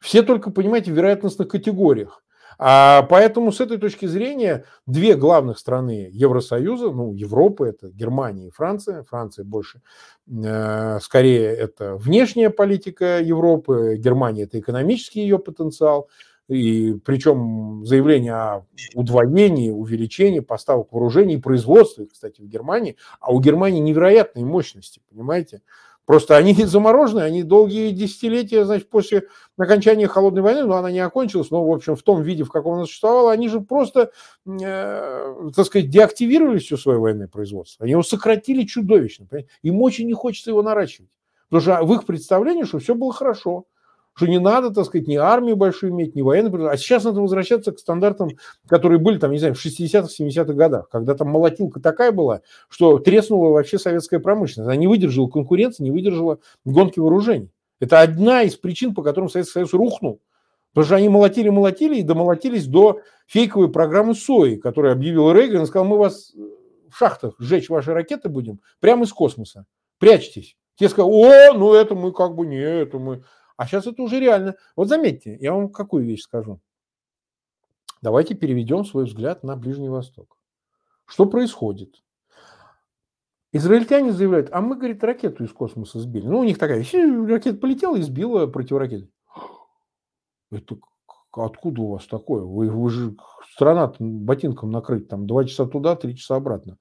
[0.00, 2.23] Все только, понимаете, в вероятностных категориях.
[2.58, 8.50] А поэтому с этой точки зрения две главных страны Евросоюза, ну, Европы, это Германия и
[8.50, 9.02] Франция.
[9.04, 9.80] Франция больше,
[10.28, 16.08] э, скорее, это внешняя политика Европы, Германия– это экономический ее потенциал.
[16.46, 23.40] И причем заявление о удвоении, увеличении поставок вооружений и производства, кстати, в Германии, а у
[23.40, 25.62] Германии невероятные мощности, понимаете?
[26.06, 31.50] Просто они заморожены, они долгие десятилетия, значит, после окончания холодной войны, но она не окончилась,
[31.50, 34.10] но, в общем, в том виде, в каком она существовала, они же просто,
[34.46, 37.84] э, так сказать, деактивировали все свое военное производство.
[37.84, 39.26] Они его сократили чудовищно.
[39.26, 39.50] Понимаете?
[39.62, 41.10] Им очень не хочется его наращивать.
[41.48, 43.66] Потому что в их представлении, что все было хорошо
[44.14, 47.72] что не надо, так сказать, ни армию большую иметь, ни военную, а сейчас надо возвращаться
[47.72, 48.30] к стандартам,
[48.68, 52.98] которые были там, не знаю, в 60-х, 70-х годах, когда там молотилка такая была, что
[52.98, 54.68] треснула вообще советская промышленность.
[54.68, 57.50] Она не выдержала конкуренции, не выдержала гонки вооружений.
[57.80, 60.20] Это одна из причин, по которым Советский Союз рухнул.
[60.72, 65.66] Потому что они молотили, молотили и домолотились до фейковой программы СОИ, которую объявил Рейган и
[65.66, 66.32] сказал, мы вас
[66.90, 69.66] в шахтах сжечь ваши ракеты будем прямо из космоса.
[69.98, 70.56] Прячьтесь.
[70.76, 73.22] Те сказали, о, ну это мы как бы не, это мы...
[73.56, 74.56] А сейчас это уже реально.
[74.76, 76.60] Вот заметьте, я вам какую вещь скажу.
[78.02, 80.36] Давайте переведем свой взгляд на Ближний Восток.
[81.06, 82.02] Что происходит?
[83.52, 86.26] Израильтяне заявляют, а мы, говорит, ракету из космоса сбили.
[86.26, 86.84] Ну, у них такая,
[87.28, 89.08] ракета полетела и сбила противоракету.
[90.50, 90.76] Это
[91.30, 92.42] откуда у вас такое?
[92.42, 93.16] Вы, вы же
[93.52, 96.78] страна ботинком накрыть, там, два часа туда, три часа обратно.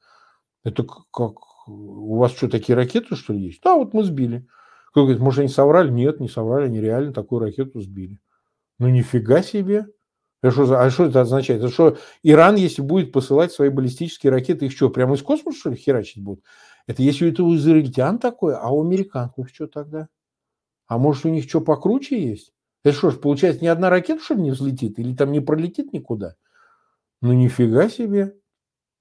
[0.64, 1.36] Это как,
[1.68, 3.62] у вас что, такие ракеты, что ли, есть?
[3.62, 4.48] Да, вот мы сбили.
[4.94, 5.90] Кто говорит, может, они соврали?
[5.90, 8.20] Нет, не соврали, они реально такую ракету сбили.
[8.78, 9.88] Ну, нифига себе.
[10.44, 11.64] А что, а что это означает?
[11.64, 15.70] Это что Иран, если будет посылать свои баллистические ракеты, их что, прямо из космоса, что
[15.72, 16.46] ли, херачить будут?
[16.86, 20.10] Это если это у израильтян такое, а у американцев что тогда?
[20.86, 22.54] А может, у них что покруче есть?
[22.84, 25.00] Это что ж, получается, ни одна ракета, что ли, не взлетит?
[25.00, 26.36] Или там не пролетит никуда?
[27.20, 28.36] Ну, нифига себе.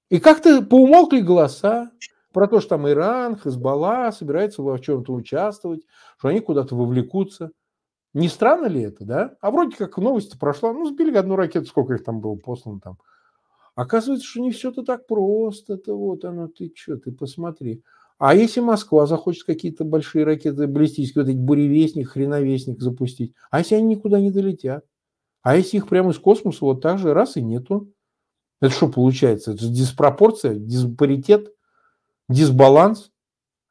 [0.09, 1.91] И как-то поумолкли голоса
[2.33, 5.83] про то, что там Иран, Хезбалла собирается в чем-то участвовать,
[6.17, 7.51] что они куда-то вовлекутся.
[8.13, 9.35] Не странно ли это, да?
[9.41, 12.97] А вроде как новость прошла, ну, сбили одну ракету, сколько их там было послано там.
[13.75, 15.75] Оказывается, что не все-то так просто.
[15.75, 17.83] Это вот оно, ты что, ты посмотри.
[18.19, 23.75] А если Москва захочет какие-то большие ракеты баллистические, вот эти буревестник, хреновестник запустить, а если
[23.75, 24.85] они никуда не долетят?
[25.41, 27.91] А если их прямо из космоса вот так же раз и нету?
[28.61, 29.53] Это что получается?
[29.53, 31.53] Это диспропорция, диспаритет,
[32.29, 33.11] дисбаланс.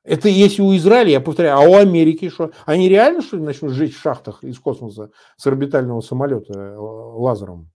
[0.04, 2.50] Это если у Израиля, я повторяю, а у Америки что?
[2.66, 7.70] Они реально, что ли, начнут жить в шахтах из космоса с орбитального самолета э, лазером?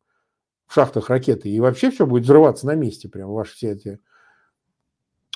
[0.66, 1.50] В шахтах ракеты.
[1.50, 4.00] И вообще все будет взрываться на месте, прям ваши все эти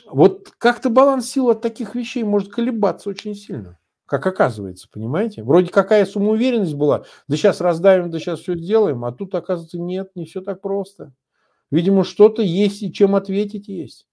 [0.09, 5.43] вот как-то баланс сил от таких вещей может колебаться очень сильно, как оказывается, понимаете?
[5.43, 10.11] Вроде какая самоуверенность была, да сейчас раздавим, да сейчас все сделаем, а тут, оказывается, нет,
[10.15, 11.13] не все так просто.
[11.69, 14.07] Видимо, что-то есть и чем ответить есть.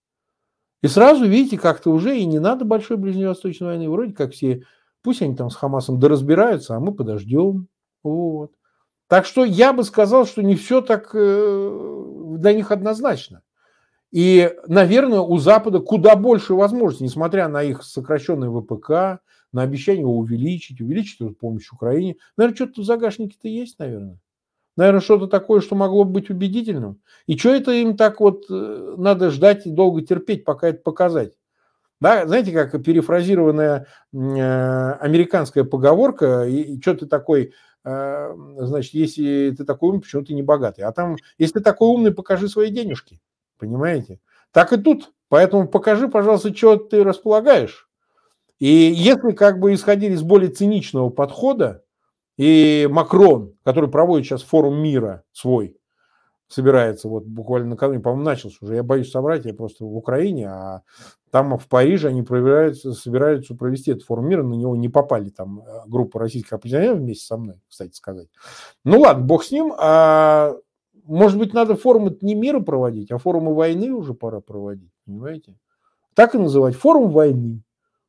[0.82, 3.90] И сразу, видите, как-то уже и не надо большой Ближневосточной войны.
[3.90, 4.62] Вроде как все,
[5.02, 7.66] пусть они там с Хамасом доразбираются, а мы подождем.
[8.02, 8.52] Вот.
[9.08, 12.04] Так что я бы сказал, что не все так э,
[12.36, 13.42] для них однозначно.
[14.10, 19.20] И, наверное, у Запада куда больше возможностей, несмотря на их сокращенный ВПК,
[19.52, 22.16] на обещание его увеличить, увеличить эту помощь Украине.
[22.36, 24.18] Наверное, что-то в загашнике-то есть, наверное.
[24.78, 27.00] Наверное, что-то такое, что могло бы быть убедительным.
[27.26, 31.32] И что это им так вот э, надо ждать и долго терпеть, пока это показать?
[32.00, 39.52] Да, знаете, как перефразированная э, американская поговорка, и, и что ты такой, э, значит, если
[39.58, 40.82] ты такой умный, почему ты не богатый?
[40.82, 43.20] А там, если ты такой умный, покажи свои денежки.
[43.58, 44.20] Понимаете?
[44.52, 45.10] Так и тут.
[45.28, 47.88] Поэтому покажи, пожалуйста, что ты располагаешь.
[48.60, 51.82] И если как бы исходили из более циничного подхода,
[52.38, 55.76] и Макрон, который проводит сейчас форум мира свой,
[56.46, 60.82] собирается вот буквально накануне, по-моему, начался уже, я боюсь соврать, я просто в Украине, а
[61.30, 65.82] там в Париже они собираются провести этот форум мира, на него не попали там э,
[65.88, 68.28] группа российских оппозиционеров вместе со мной, кстати сказать.
[68.84, 70.54] Ну ладно, бог с ним, а
[71.04, 75.56] может быть, надо форумы не мира проводить, а форумы войны уже пора проводить, понимаете?
[76.14, 77.62] Так и называть форум войны.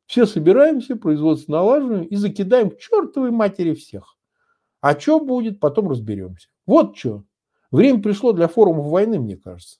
[0.06, 4.16] Все собираемся, производство налаживаем и закидаем к чертовой матери всех.
[4.80, 6.48] А что будет, потом разберемся.
[6.66, 7.24] Вот что.
[7.70, 9.78] Время пришло для форумов войны, мне кажется.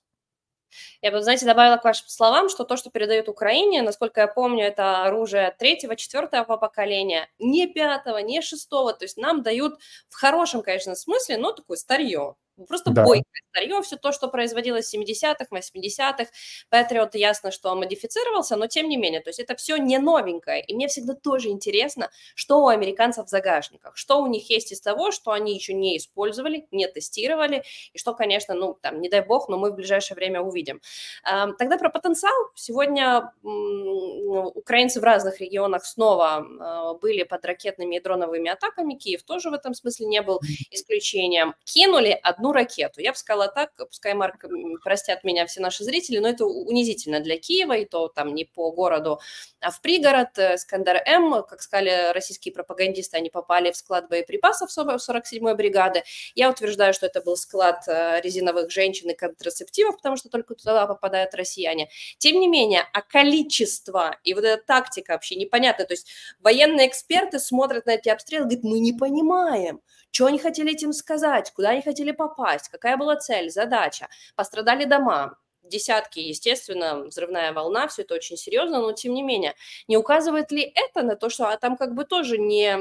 [1.01, 4.63] Я бы, знаете, добавила к вашим словам, что то, что передают Украине, насколько я помню,
[4.63, 8.93] это оружие третьего, четвертого поколения, не пятого, не шестого.
[8.93, 12.35] То есть нам дают в хорошем, конечно, смысле, но такое старье.
[12.67, 13.03] Просто да.
[13.03, 16.25] бойкое старье, все то, что производилось в 70-х, 80-х.
[16.69, 20.63] Патриот ясно, что модифицировался, но тем не менее, то есть это все не новенькое.
[20.63, 24.81] И мне всегда тоже интересно, что у американцев в загашниках, что у них есть из
[24.81, 29.21] того, что они еще не использовали, не тестировали, и что, конечно, ну, там, не дай
[29.21, 30.81] бог, но мы в ближайшее время увидим.
[31.23, 32.33] Тогда про потенциал.
[32.55, 39.23] Сегодня ну, украинцы в разных регионах снова а, были под ракетными и дроновыми атаками, Киев
[39.23, 40.39] тоже в этом смысле не был
[40.71, 41.55] исключением.
[41.63, 43.01] Кинули одну ракету.
[43.01, 44.45] Я бы сказала так, пускай, Марк,
[44.83, 48.71] простят меня все наши зрители, но это унизительно для Киева, и то там не по
[48.71, 49.19] городу,
[49.59, 50.37] а в пригород.
[50.37, 56.03] Э, Искандер-М, как сказали российские пропагандисты, они попали в склад боеприпасов 47-й бригады.
[56.35, 60.87] Я утверждаю, что это был склад э, резиновых женщин и контрацептивов, потому что только туда
[60.87, 61.89] попадают россияне.
[62.17, 65.85] Тем не менее, а количество и вот эта тактика вообще непонятна.
[65.85, 66.07] То есть
[66.39, 70.93] военные эксперты смотрят на эти обстрелы и говорят, мы не понимаем, что они хотели этим
[70.93, 72.30] сказать, куда они хотели попасть,
[72.69, 74.07] какая была цель, задача.
[74.35, 79.55] Пострадали дома, десятки, естественно, взрывная волна, все это очень серьезно, но тем не менее,
[79.87, 82.77] не указывает ли это на то, что а там как бы тоже не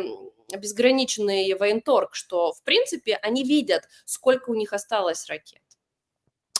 [0.57, 5.63] безграничный военторг, что, в принципе, они видят, сколько у них осталось ракет?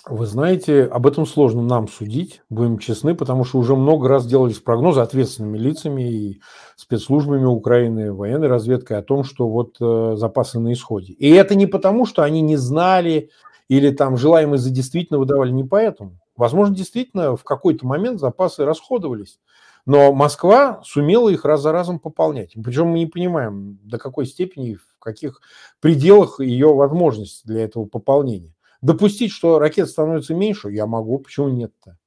[0.07, 4.59] Вы знаете, об этом сложно нам судить, будем честны, потому что уже много раз делались
[4.59, 6.41] прогнозы ответственными лицами и
[6.77, 11.13] спецслужбами Украины, военной разведкой о том, что вот э, запасы на исходе.
[11.13, 13.31] И это не потому, что они не знали
[13.69, 16.19] или там желаемые за действительно выдавали, не поэтому.
[16.35, 19.39] Возможно, действительно в какой-то момент запасы расходовались.
[19.85, 22.55] Но Москва сумела их раз за разом пополнять.
[22.65, 25.41] Причем мы не понимаем, до какой степени, в каких
[25.81, 28.55] пределах ее возможности для этого пополнения.
[28.83, 31.99] Допустить, что ракет становится меньше, я могу, почему нет-то?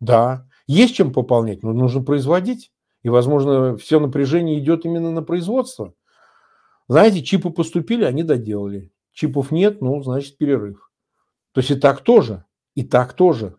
[0.00, 2.72] Да, есть чем пополнять, но нужно производить.
[3.02, 5.94] И, возможно, все напряжение идет именно на производство.
[6.88, 8.92] Знаете, чипы поступили, они доделали.
[9.12, 10.90] чипов нет, ну, значит, перерыв.
[11.52, 13.56] То есть и так тоже, и так тоже.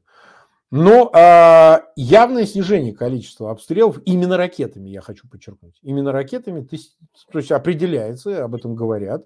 [0.69, 6.97] Но а, явное снижение количества обстрелов именно ракетами, я хочу подчеркнуть, именно ракетами, то есть,
[7.31, 9.25] то есть определяется, об этом говорят.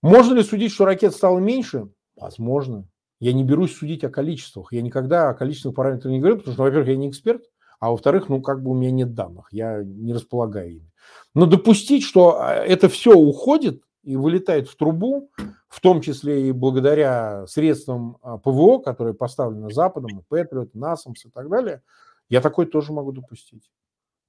[0.00, 1.90] Можно ли судить, что ракет стало меньше?
[2.16, 2.88] Возможно.
[3.20, 4.72] Я не берусь судить о количествах.
[4.72, 7.42] Я никогда о количественных параметрах не говорю, потому что, во-первых, я не эксперт,
[7.80, 10.92] а во-вторых, ну, как бы у меня нет данных, я не располагаю ими.
[11.34, 15.30] Но допустить, что а, это все уходит и вылетает в трубу,
[15.68, 21.30] в том числе и благодаря средствам а, ПВО, которые поставлены Западом, и Патриот, НАСАМС и
[21.30, 21.82] так далее,
[22.28, 23.70] я такой тоже могу допустить.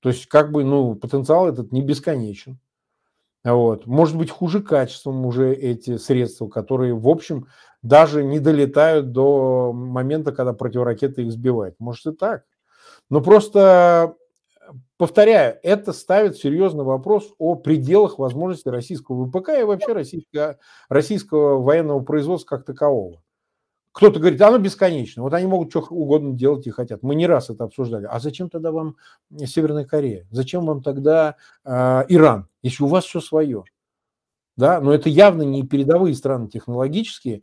[0.02, 2.60] То есть, как бы, ну, потенциал этот не бесконечен.
[3.54, 3.86] Вот.
[3.86, 7.48] Может быть, хуже качеством уже эти средства, которые, в общем,
[7.82, 11.76] даже не долетают до момента, когда противоракеты их сбивают.
[11.80, 12.44] Может и так.
[13.10, 14.16] Но просто,
[14.98, 20.58] повторяю, это ставит серьезный вопрос о пределах возможностей российского ВПК и вообще российского,
[20.90, 23.22] российского военного производства как такового.
[23.98, 27.02] Кто-то говорит, оно бесконечно, вот они могут что угодно делать и хотят.
[27.02, 28.06] Мы не раз это обсуждали.
[28.06, 28.96] А зачем тогда вам
[29.36, 30.28] Северная Корея?
[30.30, 31.36] Зачем вам тогда
[31.66, 33.64] э, Иран, если у вас все свое?
[34.56, 37.42] Да, но это явно не передовые страны технологические,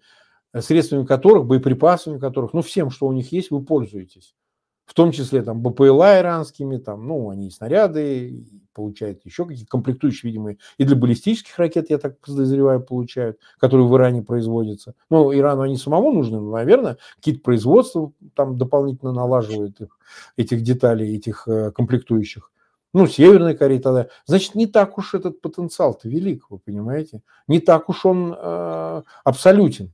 [0.56, 4.36] средствами которых, боеприпасами которых, ну всем, что у них есть, вы пользуетесь
[4.84, 10.30] в том числе там БПЛА иранскими, там, ну, они и снаряды получают, еще какие-то комплектующие,
[10.30, 14.94] видимо, и для баллистических ракет, я так подозреваю, получают, которые в Иране производятся.
[15.10, 19.98] Ну, Ирану они самому нужны, но, наверное, какие-то производства там дополнительно налаживают их,
[20.36, 22.50] этих деталей, этих э, комплектующих.
[22.92, 24.08] Ну, Северной Кореи тогда.
[24.26, 27.22] Значит, не так уж этот потенциал-то велик, вы понимаете?
[27.48, 29.92] Не так уж он э, абсолютен,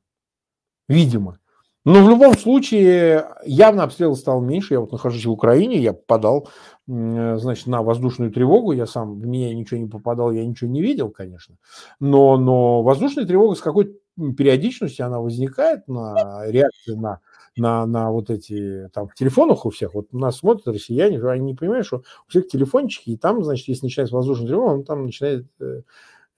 [0.88, 1.38] видимо.
[1.86, 4.74] Но в любом случае явно обстрел стал меньше.
[4.74, 6.48] Я вот нахожусь в Украине, я попадал,
[6.86, 8.72] значит, на воздушную тревогу.
[8.72, 11.56] Я сам, в меня ничего не попадал, я ничего не видел, конечно.
[11.98, 13.92] Но, но воздушная тревога с какой-то
[14.36, 17.20] периодичностью она возникает на реакции на
[17.56, 21.46] на, на вот эти, там, в телефонах у всех, вот у нас смотрят россияне, они
[21.46, 25.04] не понимают, что у всех телефончики, и там, значит, если начинается воздушная тревога, он там
[25.04, 25.82] начинает э,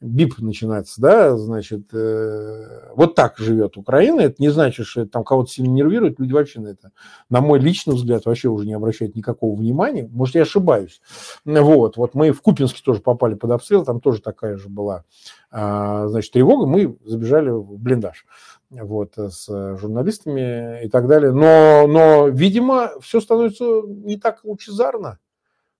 [0.02, 4.20] БИП начинается, да, значит, э, вот так живет Украина.
[4.20, 6.18] Это не значит, что это там кого-то сильно нервирует.
[6.18, 6.90] Люди вообще на это,
[7.30, 10.08] на мой личный взгляд, вообще уже не обращают никакого внимания.
[10.12, 11.00] Может, я ошибаюсь.
[11.44, 15.04] Вот, вот мы в Купинске тоже попали под обстрел, там тоже такая же была,
[15.52, 16.66] а, значит, тревога.
[16.66, 18.26] Мы забежали в блиндаж
[18.70, 19.46] вот, с
[19.76, 21.30] журналистами и так далее.
[21.30, 25.20] Но, но видимо, все становится не так лучезарно,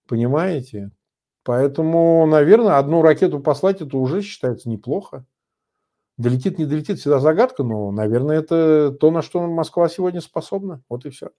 [0.07, 0.93] понимаете?
[1.45, 5.25] Поэтому, наверное, одну ракету послать это уже считается неплохо.
[6.19, 10.83] Долетит, не долетит, всегда загадка, но, наверное, это то, на что Москва сегодня способна.
[10.89, 11.31] Вот и все.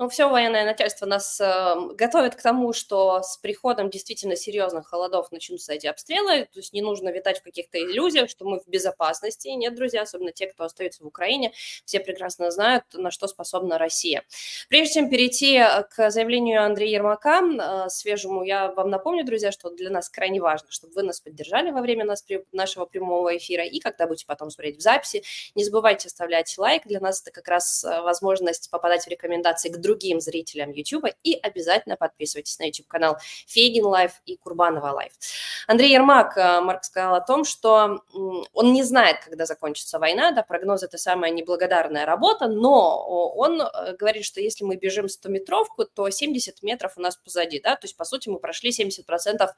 [0.00, 5.32] Ну, все военное начальство нас э, готовит к тому, что с приходом действительно серьезных холодов
[5.32, 9.48] начнутся эти обстрелы, то есть не нужно витать в каких-то иллюзиях, что мы в безопасности.
[9.48, 11.52] Нет, друзья, особенно те, кто остается в Украине,
[11.84, 14.22] все прекрасно знают, на что способна Россия.
[14.68, 19.68] Прежде чем перейти э, к заявлению Андрея Ермака, э, свежему, я вам напомню, друзья, что
[19.68, 23.80] для нас крайне важно, чтобы вы нас поддержали во время нас, нашего прямого эфира и
[23.80, 25.24] когда будете потом смотреть в записи.
[25.56, 29.76] Не забывайте оставлять лайк, для нас это как раз э, возможность попадать в рекомендации к
[29.76, 29.87] другим
[30.20, 31.06] зрителям YouTube.
[31.22, 35.12] И обязательно подписывайтесь на YouTube-канал Фейгин Live и Курбанова Live.
[35.66, 38.02] Андрей Ермак, э, Марк сказал о том, что
[38.52, 43.96] он не знает, когда закончится война, да, прогноз– это самая неблагодарная работа, но он э,
[43.96, 47.96] говорит, что если мы бежим 100-метровку, то 70 метров у нас позади, да, то есть,
[47.96, 49.48] по сути, мы прошли 70%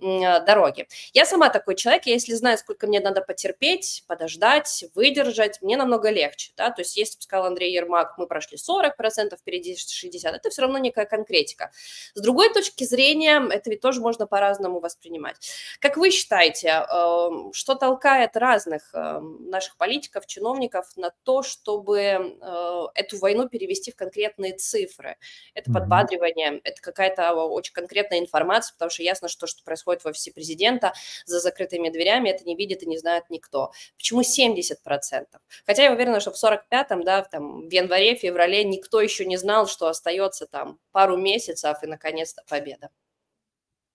[0.00, 0.88] э, дороги.
[1.12, 6.10] Я сама такой человек, я если знаю, сколько мне надо потерпеть, подождать, выдержать, мне намного
[6.10, 10.50] легче, да, то есть, если бы сказал Андрей Ермак, мы прошли 40%, впереди 60, это
[10.50, 11.70] все равно некая конкретика.
[12.14, 15.36] С другой точки зрения, это ведь тоже можно по-разному воспринимать.
[15.80, 22.82] Как вы считаете, эм, что толкает разных эм, наших политиков, чиновников на то, чтобы э,
[22.94, 25.16] эту войну перевести в конкретные цифры?
[25.54, 30.32] Это подбадривание, это какая-то очень конкретная информация, потому что ясно, что что происходит в офисе
[30.32, 30.92] президента
[31.26, 33.72] за закрытыми дверями, это не видит и не знает никто.
[33.96, 35.26] Почему 70%?
[35.66, 39.59] Хотя я уверена, что в 45-м, да, там, в январе, феврале никто еще не знал,
[39.66, 42.90] что остается там пару месяцев и, наконец-то, победа.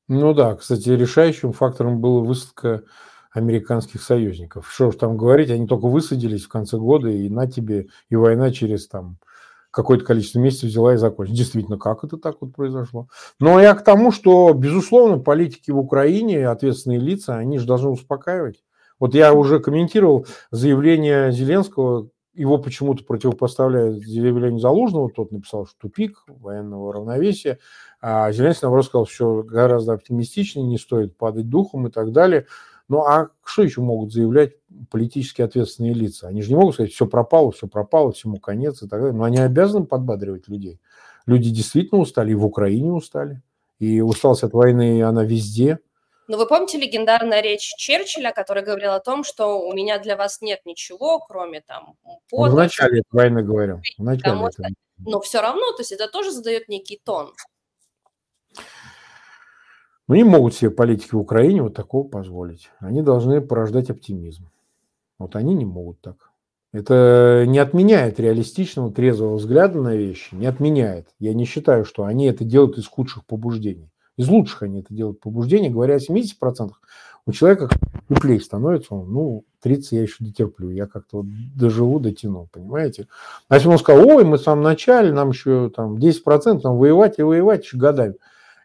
[0.07, 2.83] Ну да, кстати, решающим фактором была высадка
[3.31, 4.71] американских союзников.
[4.71, 8.51] Что уж там говорить, они только высадились в конце года, и на тебе, и война
[8.51, 9.17] через там
[9.71, 11.37] какое-то количество месяцев взяла и закончилась.
[11.37, 13.09] Действительно, как это так вот произошло?
[13.39, 18.63] Но я к тому, что, безусловно, политики в Украине, ответственные лица, они же должны успокаивать.
[18.99, 26.23] Вот я уже комментировал заявление Зеленского, его почему-то противопоставляют заявлению Залужного, тот написал, что тупик
[26.27, 27.59] военного равновесия,
[28.01, 32.45] а Зеленский, наоборот, сказал, что гораздо оптимистичнее, не стоит падать духом и так далее.
[32.87, 34.53] Ну а что еще могут заявлять
[34.91, 36.27] политически ответственные лица?
[36.27, 39.17] Они же не могут сказать, все пропало, все пропало, всему конец и так далее.
[39.17, 40.79] Но они обязаны подбадривать людей.
[41.25, 43.41] Люди действительно устали, и в Украине устали.
[43.79, 45.79] И усталость от войны, она везде.
[46.27, 50.41] Но вы помните легендарная речь Черчилля, который говорил о том, что у меня для вас
[50.41, 51.95] нет ничего, кроме там
[52.29, 52.51] пота.
[52.51, 53.81] В начале войны говорил.
[53.97, 54.67] В начале там, этого.
[54.97, 57.33] Но все равно, то есть это тоже задает некий тон.
[60.07, 62.69] Ну, не могут себе политики в Украине вот такого позволить.
[62.79, 64.49] Они должны порождать оптимизм.
[65.17, 66.31] Вот они не могут так.
[66.73, 71.07] Это не отменяет реалистичного, трезвого взгляда на вещи, не отменяет.
[71.19, 73.89] Я не считаю, что они это делают из худших побуждений.
[74.17, 75.69] Из лучших они это делают побуждений.
[75.69, 76.71] Говоря о 70%,
[77.27, 77.69] у человека
[78.07, 83.07] теплее становится, он, ну, 30 я еще дотерплю, я как-то вот доживу, дотяну, понимаете?
[83.49, 87.17] А если он сказал, ой, мы в самом начале, нам еще там 10%, нам воевать
[87.17, 88.15] и воевать еще годами.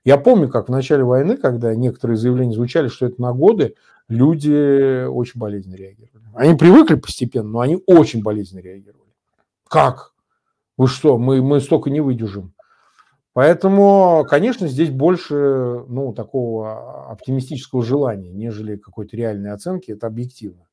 [0.04, 3.74] Я помню, как в начале войны, когда некоторые заявления звучали, что это на годы,
[4.08, 6.24] люди очень болезненно реагировали.
[6.34, 9.10] Они привыкли постепенно, но они очень болезненно реагировали.
[9.68, 10.12] Как?
[10.76, 12.52] Вы что, мы, мы столько не выдержим.
[13.32, 15.34] Поэтому, конечно, здесь больше
[15.86, 19.92] ну, такого оптимистического желания, нежели какой-то реальной оценки.
[19.92, 20.66] Это объективно.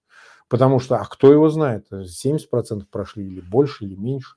[0.50, 4.36] Потому что, а кто его знает, 70% прошли или больше, или меньше.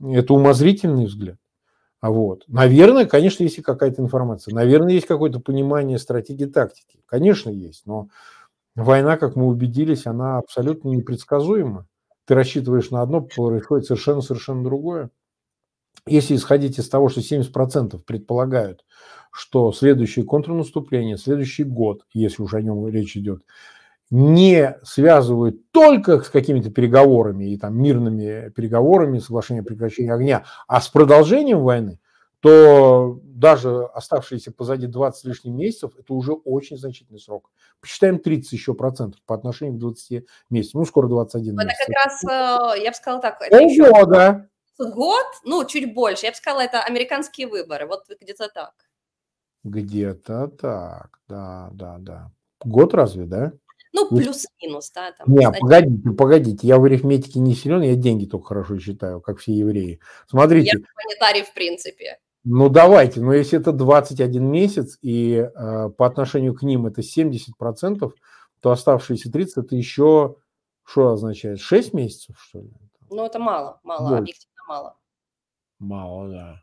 [0.00, 1.38] Это умозрительный взгляд.
[2.00, 2.44] А вот.
[2.46, 4.54] Наверное, конечно, есть и какая-то информация.
[4.54, 7.00] Наверное, есть какое-то понимание стратегии тактики.
[7.06, 7.86] Конечно, есть.
[7.86, 8.08] Но
[8.74, 11.86] война, как мы убедились, она абсолютно непредсказуема.
[12.26, 15.10] Ты рассчитываешь на одно, происходит совершенно-совершенно другое.
[16.06, 18.84] Если исходить из того, что 70% предполагают,
[19.32, 23.42] что следующее контрнаступление, следующий год, если уж о нем речь идет,
[24.10, 30.80] не связывают только с какими-то переговорами и там мирными переговорами, соглашением о прекращении огня, а
[30.80, 31.98] с продолжением войны,
[32.40, 37.50] то даже оставшиеся позади 20 с лишним месяцев, это уже очень значительный срок.
[37.80, 40.74] Посчитаем 30 еще процентов по отношению к 20 месяцев.
[40.74, 41.78] Ну, скоро 21 это месяц.
[41.86, 42.24] Как раз,
[42.78, 43.42] э, я бы сказала так.
[43.42, 43.72] Это Полгода.
[43.72, 44.46] Еще
[44.78, 46.26] год, ну, чуть больше.
[46.26, 47.86] Я бы сказала, это американские выборы.
[47.86, 48.74] Вот где-то так.
[49.64, 52.30] Где-то так, да, да, да.
[52.64, 53.52] Год разве, да?
[53.92, 55.12] Ну, плюс-минус, да.
[55.12, 55.58] Там, не, знаете...
[55.60, 60.00] погодите, погодите, я в арифметике не силен, я деньги только хорошо считаю, как все евреи.
[60.28, 60.72] Смотрите.
[60.74, 62.18] Я планетарий в принципе.
[62.44, 68.12] Ну, давайте, но если это 21 месяц, и э, по отношению к ним это 70%,
[68.60, 70.36] то оставшиеся 30 это еще,
[70.84, 72.70] что означает, 6 месяцев, что ли?
[73.10, 74.18] Ну, это мало, мало, Больше.
[74.18, 74.96] объективно мало.
[75.78, 76.62] Мало, да.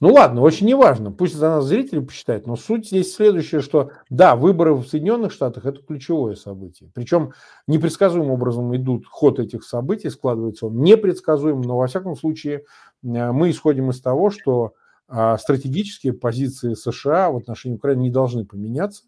[0.00, 4.36] Ну ладно, очень неважно, пусть за нас зрители посчитают, но суть здесь следующая, что да,
[4.36, 6.90] выборы в Соединенных Штатах это ключевое событие.
[6.94, 7.32] Причем
[7.66, 12.64] непредсказуемым образом идут ход этих событий, складывается он непредсказуем, но во всяком случае
[13.02, 14.74] э, мы исходим из того, что
[15.12, 19.04] а, стратегические позиции США в отношении Украины не должны поменяться.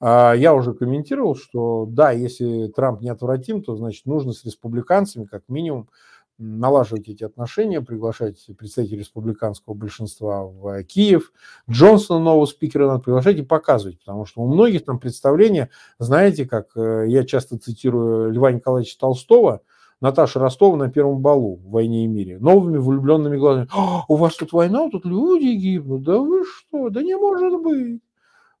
[0.00, 5.44] А, я уже комментировал, что да, если Трамп неотвратим, то значит нужно с республиканцами как
[5.48, 5.90] минимум
[6.38, 11.32] налаживать эти отношения, приглашать представителей республиканского большинства в Киев,
[11.68, 16.76] Джонсона, нового спикера, надо приглашать и показывать, потому что у многих там представления, знаете, как
[16.76, 19.62] э, я часто цитирую Льва Николаевича Толстого,
[20.00, 23.68] Наташа Ростова на первом балу в «Войне и мире», новыми влюбленными глазами.
[23.72, 28.00] «А, у вас тут война, тут люди гибнут, да вы что, да не может быть.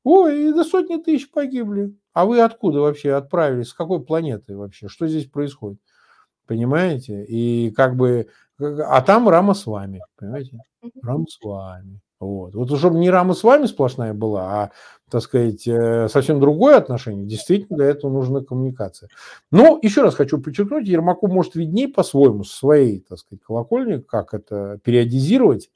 [0.02, 1.94] Ой, до сотни тысяч погибли.
[2.12, 3.68] А вы откуда вообще отправились?
[3.68, 4.88] С какой планеты вообще?
[4.88, 5.78] Что здесь происходит?
[6.48, 7.24] Понимаете?
[7.26, 8.28] И как бы,
[8.58, 10.58] а там рама с вами, понимаете?
[11.02, 12.00] Рама с вами.
[12.20, 12.54] Вот.
[12.54, 14.70] Вот чтобы не рама с вами сплошная была, а,
[15.08, 19.08] так сказать, э, совсем другое отношение, действительно для этого нужна коммуникация.
[19.52, 24.80] Но еще раз хочу подчеркнуть, Ермаку может виднее по-своему, своей, так сказать, колокольни, как это
[24.82, 25.70] периодизировать,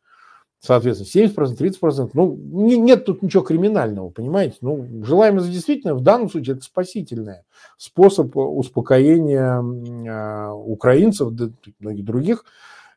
[0.62, 2.10] соответственно, 70%, 30%.
[2.14, 4.56] Ну, не, нет тут ничего криминального, понимаете?
[4.60, 7.44] Ну, желаемость действительно в данном случае это спасительное
[7.76, 11.50] способ успокоения э, украинцев, да,
[11.80, 12.44] многих других,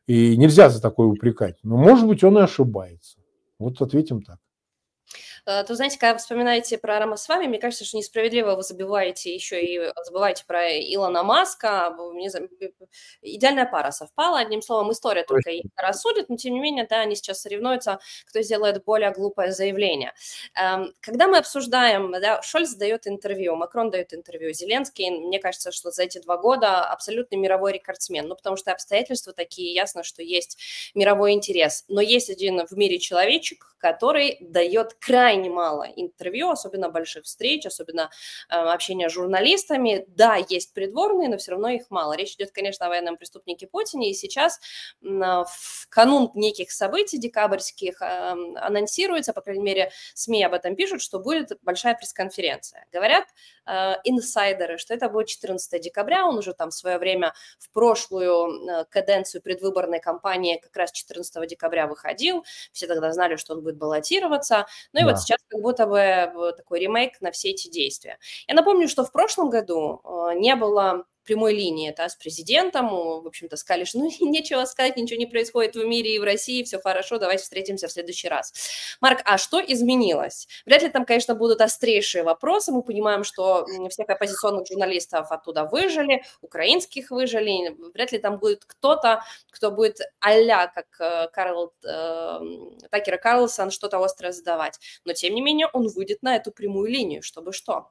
[0.06, 1.56] и нельзя за такое упрекать.
[1.64, 3.18] Но, может быть, он и ошибается.
[3.58, 4.38] Вот ответим так.
[5.46, 8.62] Э, то, знаете, когда вы вспоминаете про Рама с вами, мне кажется, что несправедливо вы
[8.62, 11.94] забиваете еще и забываете про Илона Маска.
[12.14, 12.50] Не знаю,
[13.22, 14.40] идеальная пара совпала.
[14.40, 18.42] Одним словом, история только их рассудит, но тем не менее, да, они сейчас соревнуются, кто
[18.42, 20.12] сделает более глупое заявление.
[20.54, 25.90] Эм, когда мы обсуждаем, да, Шольц дает интервью, Макрон дает интервью, Зеленский, мне кажется, что
[25.92, 30.58] за эти два года абсолютный мировой рекордсмен, ну, потому что обстоятельства такие, ясно, что есть
[30.94, 31.84] мировой интерес.
[31.88, 37.66] Но есть один в мире человечек, который дает крайне крайне мало интервью, особенно больших встреч,
[37.66, 38.10] особенно
[38.48, 40.04] э, общения с журналистами.
[40.08, 42.16] Да, есть придворные, но все равно их мало.
[42.16, 44.58] Речь идет, конечно, о военном преступнике Путине, и сейчас
[45.02, 51.02] э, в канун неких событий декабрьских э, анонсируется, по крайней мере, СМИ об этом пишут,
[51.02, 52.86] что будет большая пресс-конференция.
[52.92, 53.26] Говорят
[53.66, 58.68] э, инсайдеры, что это будет 14 декабря, он уже там в свое время в прошлую
[58.68, 63.76] э, каденцию предвыборной кампании как раз 14 декабря выходил, все тогда знали, что он будет
[63.76, 65.10] баллотироваться, ну и да.
[65.10, 68.18] вот сейчас как будто бы такой ремейк на все эти действия.
[68.46, 73.26] Я напомню, что в прошлом году э, не было прямой линии да, с президентом, в
[73.26, 76.78] общем-то, сказали, что ну, нечего сказать, ничего не происходит в мире и в России, все
[76.78, 78.52] хорошо, давайте встретимся в следующий раз.
[79.00, 80.48] Марк, а что изменилось?
[80.64, 86.22] Вряд ли там, конечно, будут острейшие вопросы, мы понимаем, что всех оппозиционных журналистов оттуда выжили,
[86.40, 92.40] украинских выжили, вряд ли там будет кто-то, кто будет а как э, Карл, э,
[92.90, 94.78] Такера Карлсон, что-то острое задавать.
[95.04, 97.90] Но, тем не менее, он выйдет на эту прямую линию, чтобы что?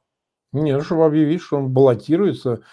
[0.52, 2.64] Нет, чтобы объявить, что он баллотируется,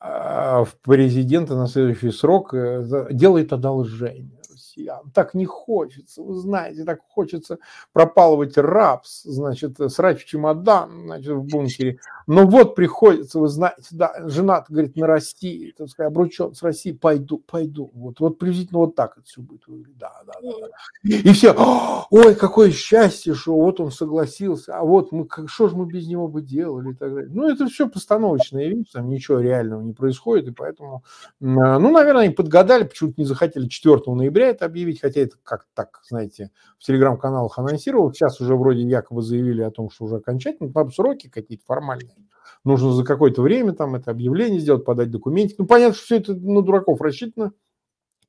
[0.00, 4.35] в президента на следующий срок э, делает одолжение
[4.76, 5.10] россиян.
[5.12, 7.58] Так не хочется, вы знаете, так хочется
[7.92, 11.98] пропалывать рапс, значит, срать в чемодан, значит, в бункере.
[12.26, 16.96] Но вот приходится, вы знаете, да, жена говорит, на России, так сказать, обручен с Россией,
[16.96, 17.90] пойду, пойду.
[17.94, 19.62] Вот, вот приблизительно вот так это все будет
[19.98, 20.50] Да, да, да.
[20.60, 21.16] да.
[21.16, 21.54] И все,
[22.10, 26.28] ой, какое счастье, что вот он согласился, а вот мы, что же мы без него
[26.28, 27.30] бы делали и так далее.
[27.32, 31.04] Ну, это все постановочная вещь, там ничего реального не происходит, и поэтому,
[31.40, 36.00] ну, наверное, они подгадали, почему-то не захотели 4 ноября это объявить, хотя это как так,
[36.08, 38.12] знаете, в телеграм-каналах анонсировал.
[38.12, 42.16] Сейчас уже вроде якобы заявили о том, что уже окончательно, там сроки какие-то формальные.
[42.64, 45.58] Нужно за какое-то время там это объявление сделать, подать документик.
[45.58, 47.52] Ну, понятно, что все это на дураков рассчитано,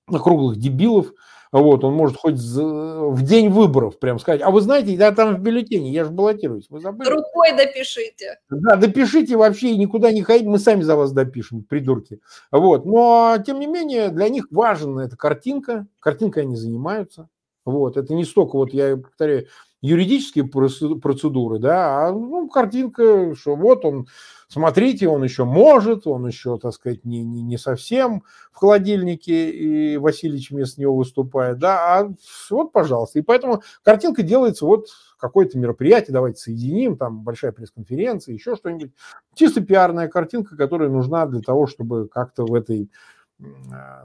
[0.07, 1.13] круглых дебилов.
[1.53, 5.39] Вот, он может хоть в день выборов прям сказать, а вы знаете, я там в
[5.39, 7.09] бюллетене, я же баллотируюсь, вы забыли?
[7.09, 8.39] Рукой допишите.
[8.49, 12.19] Да, допишите вообще никуда не ходите, мы сами за вас допишем, придурки.
[12.51, 17.29] Вот, но тем не менее для них важна эта картинка, картинкой они занимаются.
[17.67, 19.47] Вот, это не столько, вот я повторяю,
[19.81, 24.07] юридические процедуры, да, а ну, картинка, что вот он,
[24.47, 29.97] смотрите, он еще может, он еще, так сказать, не, не, не совсем в холодильнике, и
[29.97, 32.13] Васильевич вместо него выступает, да, а
[32.49, 33.19] вот, пожалуйста.
[33.19, 34.87] И поэтому картинка делается вот
[35.19, 38.93] какое-то мероприятие, давайте соединим, там большая пресс-конференция, еще что-нибудь.
[39.35, 42.89] Чисто пиарная картинка, которая нужна для того, чтобы как-то в этой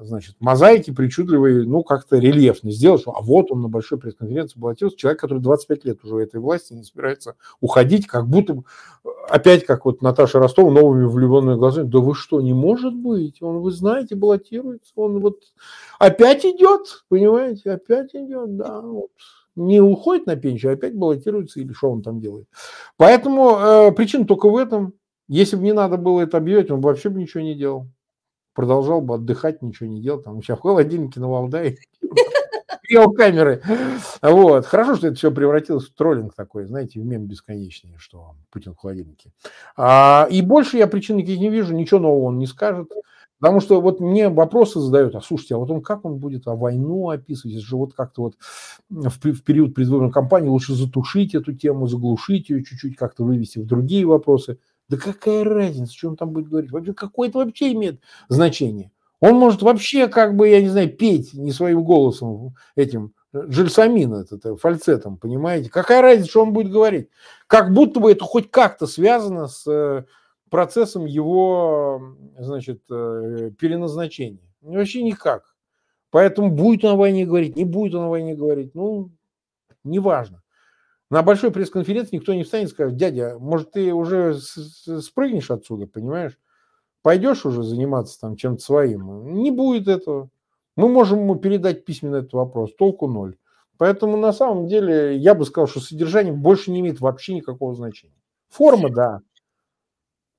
[0.01, 5.20] значит, мозаики причудливые, ну, как-то рельефно сделать, а вот он на большой пресс-конференции баллотировался, человек,
[5.20, 8.62] который 25 лет уже в этой власти не собирается уходить, как будто
[9.28, 13.61] опять, как вот Наташа Ростова, новыми влюбленными глазами, да вы что, не может быть, он,
[13.61, 15.41] вы знаете, баллотируется, он вот
[15.99, 19.11] опять идет, понимаете, опять идет, да, вот
[19.57, 22.49] не уходит на пенсию, а опять баллотируется или что он там делает.
[22.97, 24.95] Поэтому э, причина только в этом.
[25.28, 27.87] Если бы не надо было это объявить, он вообще бы ничего не делал
[28.55, 30.20] продолжал бы отдыхать, ничего не делал.
[30.20, 31.78] Там у себя в холодильнике на Валдае
[33.16, 33.62] камеры.
[34.20, 34.66] Вот.
[34.66, 38.78] Хорошо, что это все превратилось в троллинг такой, знаете, в мем бесконечный, что Путин в
[38.78, 39.32] холодильнике.
[39.76, 42.88] А, и больше я причин никаких не вижу, ничего нового он не скажет.
[43.42, 46.55] Потому что вот мне вопросы задают, а слушайте, а вот он как он будет а
[46.55, 48.34] войну описывать, если же вот как-то вот
[48.88, 53.66] в, в период предвыборной кампании лучше затушить эту тему, заглушить ее чуть-чуть, как-то вывести в
[53.66, 54.59] другие вопросы.
[54.93, 56.70] Да какая разница, что он там будет говорить?
[56.70, 58.93] Вообще, какое это вообще имеет значение?
[59.20, 64.55] Он может вообще, как бы, я не знаю, петь не своим голосом этим Джельсамин, это,
[64.57, 65.70] фальцетом, понимаете?
[65.70, 67.09] Какая разница, что он будет говорить?
[67.47, 70.05] Как будто бы это хоть как-то связано с э,
[70.51, 74.47] процессом его, значит, э, переназначения.
[74.61, 75.55] Вообще никак.
[76.11, 79.11] Поэтому будет он на войне говорить, не будет он на войне говорить, ну,
[79.84, 80.43] неважно.
[81.12, 86.38] На большой пресс-конференции никто не встанет и скажет, дядя, может, ты уже спрыгнешь отсюда, понимаешь?
[87.02, 89.34] Пойдешь уже заниматься там чем-то своим.
[89.34, 90.30] Не будет этого.
[90.74, 93.36] Мы можем ему передать письменно этот вопрос, толку ноль.
[93.76, 98.16] Поэтому на самом деле я бы сказал, что содержание больше не имеет вообще никакого значения.
[98.48, 99.20] Форма, да,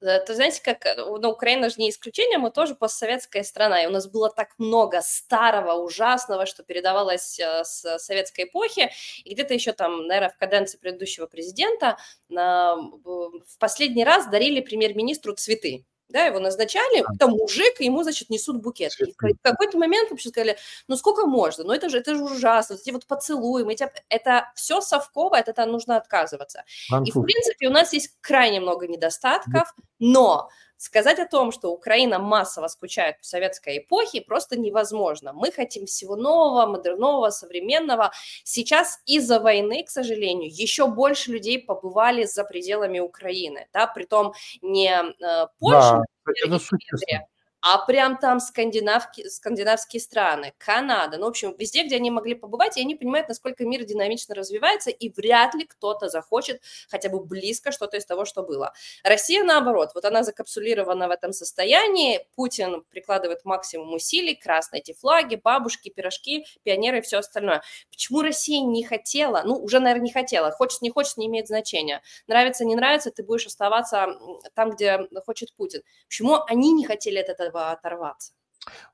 [0.04, 3.90] то знаете, как э, ну, Украина же не исключение, мы тоже постсоветская страна, и у
[3.90, 8.92] нас было так много старого, ужасного, что передавалось э, с советской эпохи,
[9.24, 11.98] и где-то еще там, наверное, в каденции предыдущего президента
[12.30, 18.62] в последний раз дарили премьер-министру цветы да, его назначали, там мужик, и ему, значит, несут
[18.62, 18.94] букет.
[19.02, 20.58] И в какой-то момент вообще сказали,
[20.88, 24.80] ну сколько можно, ну это же, это же ужасно, эти вот поцелуи, эти, это все
[24.80, 26.64] совково, от этого нужно отказываться.
[26.88, 27.16] Француз.
[27.16, 30.50] И, в принципе, у нас есть крайне много недостатков, но
[30.84, 35.32] сказать о том, что Украина массово скучает по советской эпохе, просто невозможно.
[35.32, 38.12] Мы хотим всего нового, модернового, современного.
[38.44, 44.92] Сейчас из-за войны, к сожалению, еще больше людей побывали за пределами Украины, да, притом не
[44.92, 46.60] э, Польша, да, это
[47.66, 52.76] а прям там скандинавки, скандинавские страны, Канада, ну, в общем, везде, где они могли побывать,
[52.76, 57.72] и они понимают, насколько мир динамично развивается, и вряд ли кто-то захочет хотя бы близко
[57.72, 58.74] что-то из того, что было.
[59.06, 65.40] Россия, наоборот, вот она закапсулирована в этом состоянии, Путин прикладывает максимум усилий, красные эти флаги,
[65.42, 67.64] бабушки, пирожки, пионеры и все остальное.
[67.90, 72.02] Почему Россия не хотела, ну, уже, наверное, не хотела, хочет, не хочет, не имеет значения.
[72.28, 74.20] Нравится, не нравится, ты будешь оставаться
[74.54, 75.82] там, где хочет Путин.
[76.10, 78.34] Почему они не хотели от этого оторваться?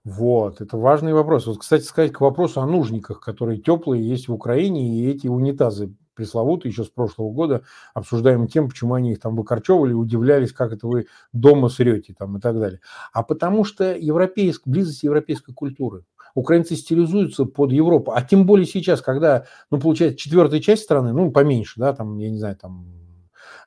[0.04, 1.46] Вот, это важный вопрос.
[1.46, 5.94] Вот, кстати сказать, к вопросу о нужниках, которые теплые есть в Украине, и эти унитазы
[6.16, 10.88] пресловутые еще с прошлого года обсуждаем тем, почему они их там выкорчевывали, удивлялись, как это
[10.88, 12.82] вы дома срете там и так далее.
[13.14, 16.04] А потому что европейск, близость европейской культуры.
[16.36, 18.12] Украинцы стилизуются под Европу.
[18.14, 22.30] А тем более сейчас, когда, ну, получается, четвертая часть страны, ну, поменьше, да, там, я
[22.30, 22.86] не знаю, там,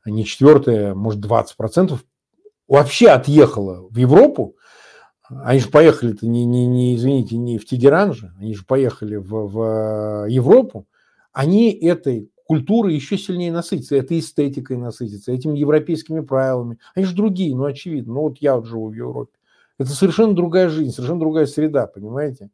[0.05, 2.05] не четвертая, может, 20 процентов
[2.69, 4.57] вообще отъехала в Европу,
[5.45, 9.47] они же поехали-то не, не, не, извините, не в Тегеран же, они же поехали в,
[9.49, 10.87] в Европу,
[11.33, 16.79] они этой культурой еще сильнее насытятся, этой эстетикой насытятся, этими европейскими правилами.
[16.95, 18.15] Они же другие, ну, очевидно.
[18.15, 19.33] Ну, вот я вот живу в Европе.
[19.79, 22.51] Это совершенно другая жизнь, совершенно другая среда, понимаете?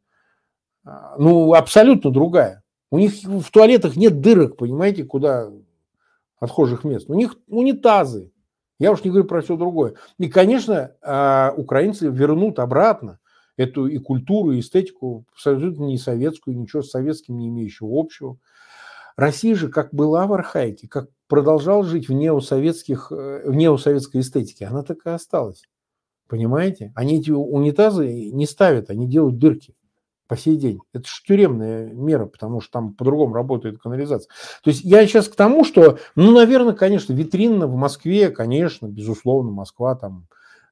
[0.85, 2.63] А, ну, абсолютно другая.
[2.91, 5.49] У них в туалетах нет дырок, понимаете, куда
[6.39, 7.09] отхожих мест.
[7.09, 8.31] У них унитазы.
[8.79, 9.95] Я уж не говорю про все другое.
[10.17, 13.19] И, конечно, а, украинцы вернут обратно
[13.57, 18.37] эту и культуру, и эстетику абсолютно не советскую, ничего с советским не имеющего общего.
[19.17, 24.65] Россия же, как была в архаике, как продолжала жить в, неосоветских, э, в неосоветской эстетике,
[24.65, 25.63] она так и осталась.
[26.29, 26.93] Понимаете?
[26.95, 29.75] Они эти унитазы не ставят, они делают дырки
[30.29, 30.79] по сей день.
[30.93, 34.29] Это же тюремная мера, потому что там по-другому работает канализация.
[34.63, 39.49] То есть я сейчас к тому, что, ну, наверное, конечно, витринно в Москве, конечно, безусловно,
[39.49, 40.27] Москва там,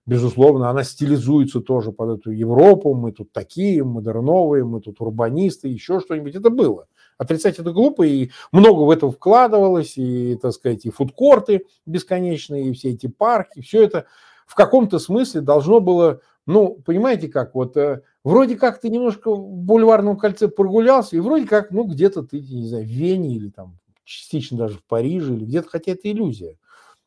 [0.06, 6.00] безусловно, она стилизуется тоже под эту Европу, мы тут такие модерновые, мы тут урбанисты, еще
[6.00, 6.36] что-нибудь.
[6.36, 6.86] Это было.
[7.18, 12.74] Отрицать это глупо, и много в это вкладывалось, и, так сказать, и фудкорты бесконечные, и
[12.74, 14.06] все эти парки, все это
[14.46, 19.42] в каком-то смысле должно было, ну, понимаете как, вот э, Вроде как ты немножко в
[19.42, 23.80] бульварном кольце прогулялся, и вроде как, ну, где-то ты, не знаю, в Вене или там
[24.04, 26.58] частично даже в Париже, или где-то, хотя это иллюзия.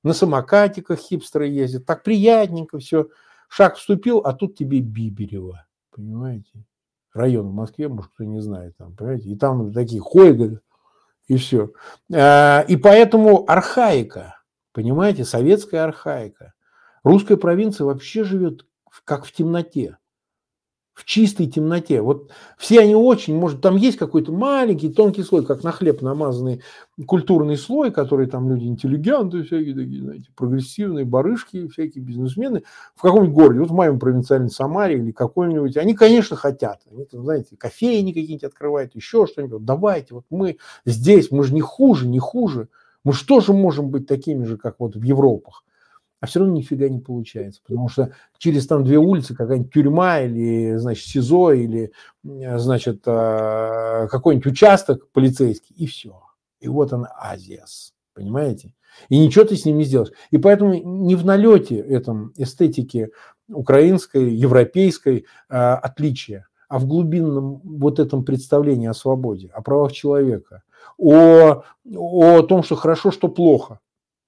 [0.03, 3.09] На самокатиках хипстеры ездят, так приятненько все.
[3.51, 6.65] Шаг вступил, а тут тебе Биберево, понимаете?
[7.13, 9.29] Район в Москве, может, кто не знает, там, понимаете?
[9.29, 10.63] И там такие ходят,
[11.27, 11.71] и все.
[12.11, 14.37] А, и поэтому архаика,
[14.73, 16.55] понимаете, советская архаика.
[17.03, 18.65] Русская провинция вообще живет
[19.05, 19.97] как в темноте.
[20.93, 22.03] В чистой темноте.
[22.03, 26.61] Вот все они очень, может, там есть какой-то маленький тонкий слой, как на хлеб намазанный
[27.07, 32.65] культурный слой, который там люди интеллигенты, всякие такие, знаете, прогрессивные барышки, всякие бизнесмены
[32.95, 37.23] в каком-нибудь городе, вот в моем провинциальном Самаре или какой-нибудь, они, конечно, хотят, они там,
[37.23, 42.19] знаете, кофейни какие-нибудь открывают, еще что-нибудь, давайте, вот мы здесь, мы же не хуже, не
[42.19, 42.69] хуже,
[43.05, 45.65] мы что же можем быть такими же, как вот в Европах?
[46.21, 50.77] А все равно нифига не получается, потому что через там две улицы какая-нибудь тюрьма или,
[50.77, 51.93] значит, СИЗО или,
[52.23, 56.21] значит, а, какой-нибудь участок полицейский, и все.
[56.61, 58.75] И вот он Азиас, понимаете?
[59.09, 60.13] И ничего ты с ним не сделаешь.
[60.31, 63.11] И поэтому не в налете этом эстетики
[63.49, 70.65] украинской, европейской э, отличия, а в глубинном вот этом представлении о свободе, о правах человека,
[70.99, 71.63] о,
[71.97, 73.81] о том, что хорошо, что плохо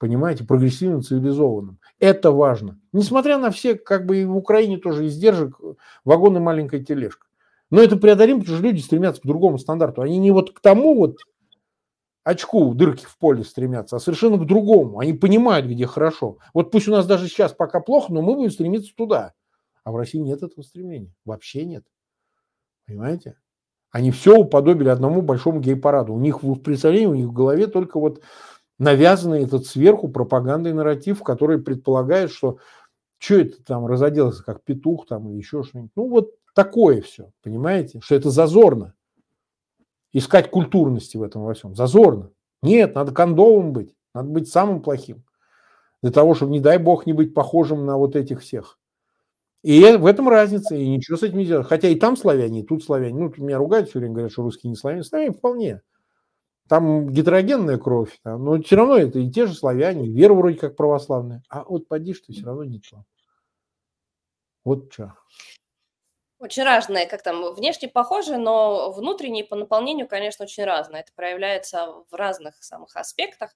[0.02, 1.78] понимаете, прогрессивным, цивилизованным.
[2.00, 2.80] Это важно.
[2.92, 5.60] Несмотря на все, как бы и в Украине тоже издержек,
[6.04, 7.28] вагон и маленькая тележка.
[7.70, 10.02] Но это преодолимо, потому что люди стремятся к другому стандарту.
[10.02, 11.18] Они не вот к тому вот
[12.24, 14.98] очку дырки в поле стремятся, а совершенно к другому.
[14.98, 16.38] Они понимают, где хорошо.
[16.52, 19.34] Вот пусть у нас даже сейчас пока плохо, но мы будем стремиться туда.
[19.84, 21.14] А в России нет этого стремления.
[21.24, 21.84] Вообще нет.
[22.88, 23.36] Понимаете?
[23.92, 26.12] Они все уподобили одному большому гей-параду.
[26.12, 28.20] У них в представлении, у них в голове только вот
[28.82, 32.58] навязанный этот сверху пропагандой нарратив, который предполагает, что
[33.18, 35.92] что это там разоделся, как петух там или еще что-нибудь.
[35.94, 38.94] Ну, вот такое все, понимаете, что это зазорно.
[40.12, 41.76] Искать культурности в этом во всем.
[41.76, 42.30] Зазорно.
[42.62, 45.22] Нет, надо кондовым быть, надо быть самым плохим.
[46.02, 48.80] Для того, чтобы, не дай бог, не быть похожим на вот этих всех.
[49.62, 51.68] И в этом разница, и ничего с этим не делать.
[51.68, 53.14] Хотя и там славяне, и тут славяне.
[53.14, 55.04] Ну, меня ругают все время, говорят, что русские не славяне.
[55.04, 55.82] Славяне вполне.
[56.68, 60.76] Там гетерогенная кровь, да, но все равно это и те же славяне, вера вроде как
[60.76, 61.42] православная.
[61.48, 63.04] А вот поди, что все равно не то.
[64.64, 65.14] Вот что.
[66.42, 71.02] Очень разные, как там, внешне похожи, но внутренние по наполнению, конечно, очень разные.
[71.02, 73.54] Это проявляется в разных самых аспектах.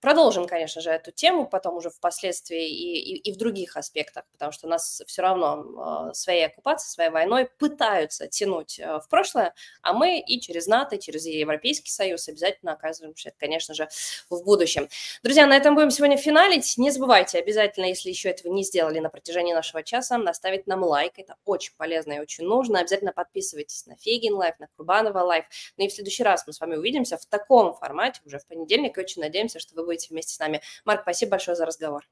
[0.00, 4.50] Продолжим, конечно же, эту тему потом уже впоследствии и, и, и в других аспектах, потому
[4.50, 9.92] что нас все равно э, своей оккупацией, своей войной пытаются тянуть э, в прошлое, а
[9.92, 13.88] мы и через НАТО, и через Европейский Союз обязательно оказываемся, это, конечно же,
[14.30, 14.88] в будущем.
[15.22, 16.78] Друзья, на этом будем сегодня финалить.
[16.78, 21.18] Не забывайте обязательно, если еще этого не сделали на протяжении нашего часа, наставить нам лайк.
[21.30, 22.80] Это очень полезно и очень нужно.
[22.80, 25.44] Обязательно подписывайтесь на Фейгин Live, на Курбанова Live.
[25.76, 28.98] Ну и в следующий раз мы с вами увидимся в таком формате уже в понедельник.
[28.98, 30.60] И очень надеемся, что вы будете вместе с нами.
[30.84, 32.02] Марк, спасибо большое за разговор.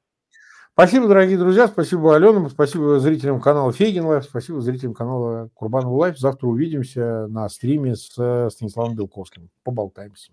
[0.73, 6.17] Спасибо, дорогие друзья, спасибо Алена, спасибо зрителям канала Фейгин Live, спасибо зрителям канала Курбанова Live.
[6.17, 9.49] Завтра увидимся на стриме с Станиславом Белковским.
[9.63, 10.31] Поболтаемся.